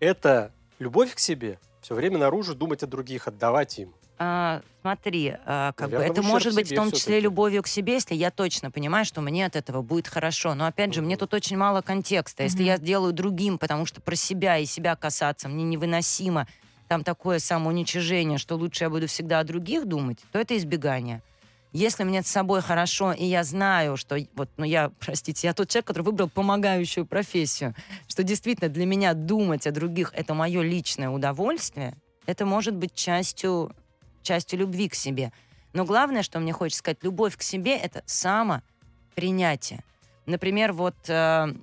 Это 0.00 0.52
любовь 0.82 1.14
к 1.14 1.18
себе, 1.18 1.58
все 1.80 1.94
время 1.94 2.18
наружу 2.18 2.54
думать 2.54 2.82
о 2.82 2.86
других, 2.86 3.28
отдавать 3.28 3.78
им. 3.78 3.94
А, 4.18 4.60
смотри, 4.82 5.34
а, 5.46 5.72
как 5.72 5.88
бы 5.88 5.94
Наверное, 5.96 6.12
это 6.12 6.22
в 6.22 6.24
ущерб 6.24 6.32
может 6.34 6.54
быть 6.54 6.70
в 6.70 6.74
том 6.74 6.86
числе 6.86 6.98
всё-таки. 7.00 7.20
любовью 7.24 7.62
к 7.62 7.66
себе, 7.66 7.94
если 7.94 8.14
я 8.14 8.30
точно 8.30 8.70
понимаю, 8.70 9.04
что 9.04 9.20
мне 9.20 9.46
от 9.46 9.56
этого 9.56 9.82
будет 9.82 10.06
хорошо. 10.06 10.54
Но 10.54 10.66
опять 10.66 10.92
же, 10.94 11.00
мне 11.02 11.14
Мгм. 11.14 11.20
тут 11.20 11.34
очень 11.34 11.56
мало 11.56 11.80
контекста. 11.82 12.42
Если 12.44 12.58
Мгм. 12.58 12.66
я 12.66 12.78
делаю 12.78 13.12
другим, 13.12 13.58
потому 13.58 13.86
что 13.86 14.00
про 14.00 14.14
себя 14.14 14.58
и 14.58 14.66
себя 14.66 14.94
касаться 14.96 15.48
мне 15.48 15.64
невыносимо, 15.64 16.46
там 16.88 17.02
такое 17.04 17.38
самоуничижение, 17.38 18.38
что 18.38 18.54
лучше 18.56 18.84
я 18.84 18.90
буду 18.90 19.06
всегда 19.08 19.40
о 19.40 19.44
других 19.44 19.86
думать, 19.86 20.18
то 20.30 20.38
это 20.38 20.56
избегание. 20.56 21.22
Если 21.72 22.04
мне 22.04 22.22
с 22.22 22.26
собой 22.26 22.60
хорошо, 22.60 23.12
и 23.12 23.24
я 23.24 23.44
знаю, 23.44 23.96
что 23.96 24.18
вот, 24.34 24.50
ну 24.58 24.64
я, 24.64 24.90
простите, 25.00 25.46
я 25.46 25.54
тот 25.54 25.68
человек, 25.68 25.86
который 25.86 26.02
выбрал 26.02 26.28
помогающую 26.28 27.06
профессию, 27.06 27.74
что 28.08 28.22
действительно 28.22 28.68
для 28.68 28.84
меня 28.84 29.14
думать 29.14 29.66
о 29.66 29.70
других 29.70 30.12
это 30.14 30.34
мое 30.34 30.60
личное 30.60 31.08
удовольствие, 31.08 31.94
это 32.26 32.44
может 32.44 32.74
быть 32.74 32.94
частью, 32.94 33.74
частью 34.22 34.58
любви 34.58 34.88
к 34.88 34.94
себе. 34.94 35.32
Но 35.72 35.86
главное, 35.86 36.22
что 36.22 36.40
мне 36.40 36.52
хочется 36.52 36.80
сказать, 36.80 36.98
любовь 37.02 37.36
к 37.38 37.42
себе 37.42 37.76
это 37.76 38.02
самопринятие. 38.04 39.82
Например, 40.26 40.74
вот 40.74 40.94
э, 41.08 41.54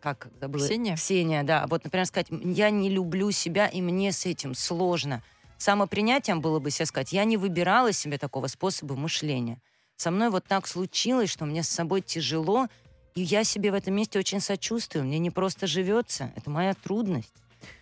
как 0.00 0.28
забыла? 0.40 0.66
Ксения? 0.66 0.96
Ксения, 0.96 1.42
да. 1.44 1.66
Вот, 1.68 1.84
например, 1.84 2.06
сказать, 2.06 2.30
«М, 2.30 2.52
я 2.52 2.70
не 2.70 2.90
люблю 2.90 3.30
себя, 3.30 3.66
и 3.66 3.80
мне 3.80 4.12
с 4.12 4.26
этим 4.26 4.54
сложно. 4.54 5.22
Самопринятием 5.58 6.40
было 6.40 6.58
бы 6.58 6.70
себе 6.70 6.86
сказать, 6.86 7.12
я 7.12 7.24
не 7.24 7.36
выбирала 7.36 7.92
себе 7.92 8.18
такого 8.18 8.46
способа 8.48 8.96
мышления. 8.96 9.60
Со 9.96 10.10
мной 10.10 10.30
вот 10.30 10.44
так 10.46 10.66
случилось, 10.66 11.30
что 11.30 11.44
мне 11.46 11.62
с 11.62 11.68
собой 11.68 12.00
тяжело, 12.00 12.66
и 13.14 13.22
я 13.22 13.44
себе 13.44 13.70
в 13.70 13.74
этом 13.74 13.94
месте 13.94 14.18
очень 14.18 14.40
сочувствую. 14.40 15.04
Мне 15.04 15.18
не 15.18 15.30
просто 15.30 15.66
живется, 15.66 16.32
это 16.36 16.50
моя 16.50 16.74
трудность. 16.74 17.32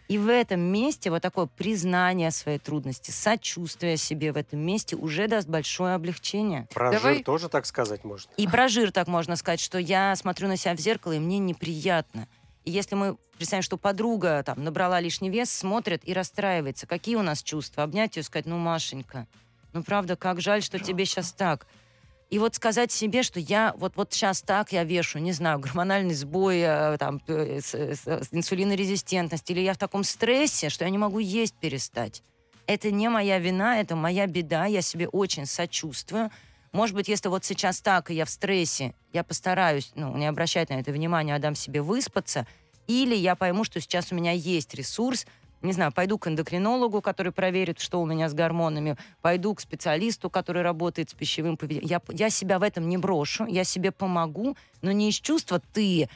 И 0.08 0.18
в 0.18 0.28
этом 0.28 0.60
месте 0.60 1.10
вот 1.10 1.22
такое 1.22 1.46
признание 1.46 2.30
своей 2.30 2.58
трудности, 2.58 3.10
сочувствие 3.10 3.96
себе 3.96 4.32
в 4.32 4.36
этом 4.36 4.60
месте 4.60 4.94
уже 4.94 5.26
даст 5.26 5.48
большое 5.48 5.94
облегчение. 5.94 6.68
Про 6.74 6.92
Давай- 6.92 7.14
жир 7.14 7.24
тоже 7.24 7.48
так 7.48 7.64
сказать 7.64 8.04
можно. 8.04 8.30
И 8.36 8.46
про 8.46 8.68
жир 8.68 8.92
так 8.92 9.08
можно 9.08 9.36
сказать, 9.36 9.60
что 9.60 9.78
я 9.78 10.14
смотрю 10.16 10.48
на 10.48 10.58
себя 10.58 10.74
в 10.74 10.80
зеркало, 10.80 11.12
и 11.12 11.18
мне 11.18 11.38
неприятно. 11.38 12.28
И 12.64 12.70
если 12.70 12.94
мы 12.94 13.16
представим, 13.36 13.62
что 13.62 13.76
подруга 13.76 14.42
там 14.44 14.62
набрала 14.62 15.00
лишний 15.00 15.30
вес, 15.30 15.50
смотрит 15.50 16.02
и 16.06 16.12
расстраивается, 16.12 16.86
какие 16.86 17.16
у 17.16 17.22
нас 17.22 17.42
чувства? 17.42 17.82
Обнять 17.82 18.16
ее 18.16 18.20
и 18.20 18.24
сказать, 18.24 18.46
ну, 18.46 18.58
Машенька, 18.58 19.26
ну, 19.72 19.82
правда, 19.82 20.16
как 20.16 20.40
жаль, 20.40 20.62
что 20.62 20.78
тебе 20.78 21.04
сейчас 21.04 21.32
так. 21.32 21.66
И 22.30 22.38
вот 22.38 22.54
сказать 22.54 22.90
себе, 22.90 23.22
что 23.22 23.40
я 23.40 23.74
вот, 23.76 23.92
вот 23.96 24.12
сейчас 24.12 24.40
так 24.40 24.72
я 24.72 24.84
вешу, 24.84 25.18
не 25.18 25.32
знаю, 25.32 25.58
гормональный 25.58 26.14
сбой, 26.14 26.60
э, 26.60 26.96
там, 26.98 27.20
э, 27.26 27.60
с- 27.60 27.74
с- 27.74 28.28
инсулинорезистентность, 28.30 29.50
или 29.50 29.60
я 29.60 29.74
в 29.74 29.78
таком 29.78 30.02
стрессе, 30.04 30.70
что 30.70 30.84
я 30.84 30.90
не 30.90 30.98
могу 30.98 31.18
есть 31.18 31.54
перестать. 31.56 32.22
Это 32.66 32.90
не 32.90 33.08
моя 33.10 33.38
вина, 33.38 33.80
это 33.80 33.96
моя 33.96 34.26
беда, 34.26 34.64
я 34.66 34.80
себе 34.82 35.08
очень 35.08 35.44
сочувствую. 35.46 36.30
Может 36.72 36.96
быть, 36.96 37.08
если 37.08 37.28
вот 37.28 37.44
сейчас 37.44 37.80
так, 37.82 38.10
и 38.10 38.14
я 38.14 38.24
в 38.24 38.30
стрессе, 38.30 38.94
я 39.12 39.22
постараюсь, 39.24 39.92
ну, 39.94 40.16
не 40.16 40.26
обращать 40.26 40.70
на 40.70 40.74
это 40.74 40.90
внимания, 40.90 41.34
а 41.34 41.38
дам 41.38 41.54
себе 41.54 41.82
выспаться, 41.82 42.46
или 42.86 43.14
я 43.14 43.36
пойму, 43.36 43.64
что 43.64 43.78
сейчас 43.80 44.10
у 44.10 44.14
меня 44.14 44.32
есть 44.32 44.74
ресурс, 44.74 45.26
не 45.60 45.72
знаю, 45.72 45.92
пойду 45.92 46.18
к 46.18 46.26
эндокринологу, 46.26 47.00
который 47.02 47.30
проверит, 47.30 47.78
что 47.78 48.00
у 48.00 48.06
меня 48.06 48.28
с 48.28 48.34
гормонами, 48.34 48.96
пойду 49.20 49.54
к 49.54 49.60
специалисту, 49.60 50.28
который 50.28 50.62
работает 50.62 51.10
с 51.10 51.14
пищевым 51.14 51.56
поведением. 51.56 51.88
Я, 51.88 52.00
я 52.08 52.30
себя 52.30 52.58
в 52.58 52.62
этом 52.64 52.88
не 52.88 52.96
брошу, 52.96 53.46
я 53.46 53.62
себе 53.62 53.92
помогу, 53.92 54.56
но 54.80 54.90
не 54.92 55.10
из 55.10 55.20
чувства 55.20 55.60
ты, 55.72 56.08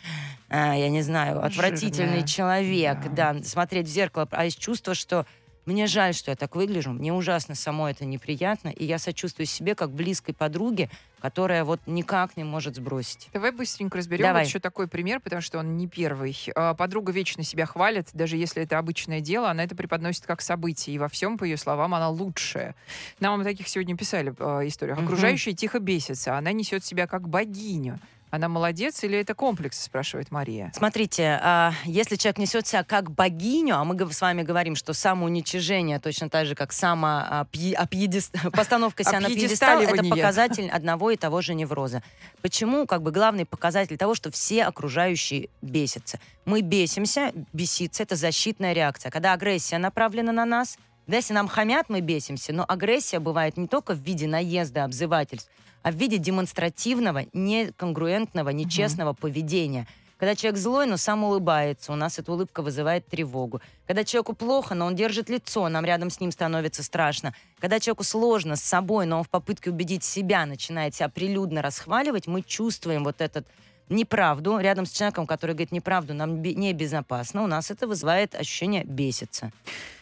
а, 0.49 0.75
я 0.75 0.89
не 0.89 1.03
знаю, 1.03 1.45
отвратительный 1.45 2.07
Жирная. 2.23 2.27
человек, 2.27 2.99
Да. 3.13 3.35
да, 3.35 3.43
смотреть 3.45 3.87
в 3.87 3.91
зеркало, 3.91 4.27
а 4.33 4.47
из 4.47 4.57
чувства, 4.57 4.95
что 4.95 5.27
мне 5.67 5.87
жаль, 5.87 6.15
что 6.15 6.31
я 6.31 6.37
так 6.37 6.57
выгляжу, 6.57 6.93
мне 6.93 7.13
ужасно 7.13 7.55
само 7.55 7.89
это 7.91 8.05
неприятно, 8.05 8.69
и 8.69 8.85
я 8.85 8.99
сочувствую 8.99 9.47
себе 9.47 9.75
как 9.75 9.91
близкой 9.91 10.33
подруге, 10.33 10.89
которая 11.21 11.65
вот 11.65 11.81
никак 11.87 12.37
не 12.37 12.45
может 12.45 12.77
сбросить. 12.77 13.29
Давай 13.33 13.51
быстренько 13.51 13.99
разберем 13.99 14.27
Давай. 14.27 14.43
вот 14.43 14.49
еще 14.49 14.61
такой 14.61 14.87
пример, 14.87 15.19
потому 15.21 15.43
что 15.43 15.59
он 15.59 15.77
не 15.77 15.89
первый. 15.89 16.37
А, 16.55 16.75
Подруга 16.75 17.11
вечно 17.11 17.43
себя 17.43 17.67
хвалит, 17.67 18.09
даже 18.13 18.37
если 18.37 18.63
это 18.63 18.79
обычное 18.79 19.21
дело, 19.21 19.51
она 19.51 19.65
это 19.65 19.75
преподносит 19.75 20.25
как 20.25 20.41
событие, 20.41 20.95
и 20.95 20.99
во 20.99 21.09
всем, 21.09 21.37
по 21.37 21.45
ее 21.45 21.57
словам, 21.57 21.95
она 21.95 22.09
лучшая. 22.09 22.77
Нам 23.19 23.41
о 23.41 23.45
таких 23.45 23.67
сегодня 23.67 23.97
писали 23.97 24.35
э, 24.39 24.69
историях. 24.69 24.99
Мгм. 24.99 25.07
Окружающие 25.07 25.55
тихо 25.55 25.81
бесятся, 25.81 26.39
она 26.39 26.53
несет 26.53 26.85
себя 26.85 27.07
как 27.07 27.29
богиню. 27.29 27.99
Она 28.31 28.49
молодец 28.49 29.05
или 29.05 29.19
это 29.19 29.35
комплекс, 29.35 29.81
спрашивает 29.83 30.31
Мария. 30.31 30.73
Смотрите, 30.75 31.39
а, 31.43 31.73
если 31.85 32.17
человек 32.17 32.39
несет 32.39 32.67
себя 32.67 32.83
как 32.83 33.11
богиню, 33.11 33.77
а 33.77 33.85
мы 33.85 33.97
с 34.13 34.21
вами 34.21 34.43
говорим, 34.43 34.75
что 34.75 34.93
самоуничижение 34.93 36.01
точно 36.01 36.29
так 36.29 36.47
же, 36.47 36.55
как 36.55 36.73
само 36.73 37.07
а, 37.07 37.47
а, 37.77 37.87
постановка 38.51 39.05
себя 39.05 39.21
на 39.21 39.29
пьедестал, 39.29 39.81
это 39.81 40.03
показатель 40.05 40.69
одного 40.69 41.13
и 41.13 41.17
того 41.17 41.41
же 41.41 41.55
невроза. 41.55 42.03
Почему? 42.43 42.87
Как 42.87 43.03
бы 43.03 43.13
главный 43.13 43.47
показатель 43.47 43.97
того, 43.97 44.15
что 44.15 44.31
все 44.31 44.65
окружающие 44.65 45.49
бесятся. 45.63 46.19
Мы 46.45 46.63
бесимся, 46.63 47.33
беситься— 47.53 48.03
это 48.05 48.17
защитная 48.17 48.73
реакция. 48.73 49.11
Когда 49.11 49.33
агрессия 49.33 49.79
направлена 49.79 50.33
на 50.33 50.45
нас, 50.45 50.79
да, 51.07 51.17
если 51.17 51.35
нам 51.35 51.47
хамят, 51.47 51.89
мы 51.89 52.01
бесимся, 52.01 52.53
но 52.53 52.65
агрессия 52.67 53.21
бывает 53.21 53.57
не 53.57 53.69
только 53.69 53.95
в 53.95 53.99
виде 53.99 54.27
наезда, 54.27 54.85
обзывательств, 54.85 55.51
а 55.87 55.93
в 55.93 55.95
виде 55.95 56.19
демонстративного, 56.19 57.27
неконгруентного, 57.33 58.49
нечестного 58.49 59.13
поведения. 59.13 59.87
Когда 60.19 60.35
человек 60.35 60.59
злой, 60.59 60.87
но 60.87 60.97
сам 60.97 61.23
улыбается, 61.23 61.93
у 61.93 61.95
нас 61.95 62.19
эта 62.19 62.33
улыбка 62.33 62.61
вызывает 62.63 63.07
тревогу. 63.07 63.61
Когда 63.87 64.03
человеку 64.03 64.33
плохо, 64.33 64.75
но 64.75 64.87
он 64.87 64.97
держит 64.97 65.29
лицо, 65.29 65.69
нам 65.69 65.85
рядом 65.85 66.11
с 66.11 66.19
ним 66.19 66.33
становится 66.33 66.83
страшно. 66.83 67.35
Когда 67.61 67.79
человеку 67.79 68.03
сложно 68.03 68.57
с 68.57 68.63
собой, 68.63 69.07
но 69.07 69.19
он 69.19 69.23
в 69.23 69.29
попытке 69.29 69.71
убедить 69.71 70.03
себя 70.03 70.45
начинает 70.45 70.97
себя 70.97 71.09
прилюдно 71.09 71.63
расхваливать, 71.63 72.27
мы 72.27 72.43
чувствуем 72.43 73.05
вот 73.05 73.21
этот 73.21 73.47
неправду 73.89 74.59
рядом 74.59 74.87
с 74.87 74.91
человеком, 74.91 75.25
который 75.25 75.53
говорит 75.53 75.71
неправду, 75.71 76.15
нам 76.15 76.39
бе- 76.43 76.57
небезопасно, 76.57 77.45
у 77.45 77.47
нас 77.47 77.71
это 77.71 77.87
вызывает 77.87 78.35
ощущение 78.35 78.83
беситься. 78.83 79.53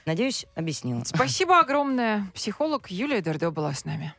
Надеюсь, 0.06 0.46
объяснила. 0.54 1.04
Спасибо 1.04 1.58
огромное. 1.58 2.26
Психолог 2.32 2.90
Юлия 2.90 3.20
Дердо 3.20 3.50
была 3.50 3.74
с 3.74 3.84
нами. 3.84 4.14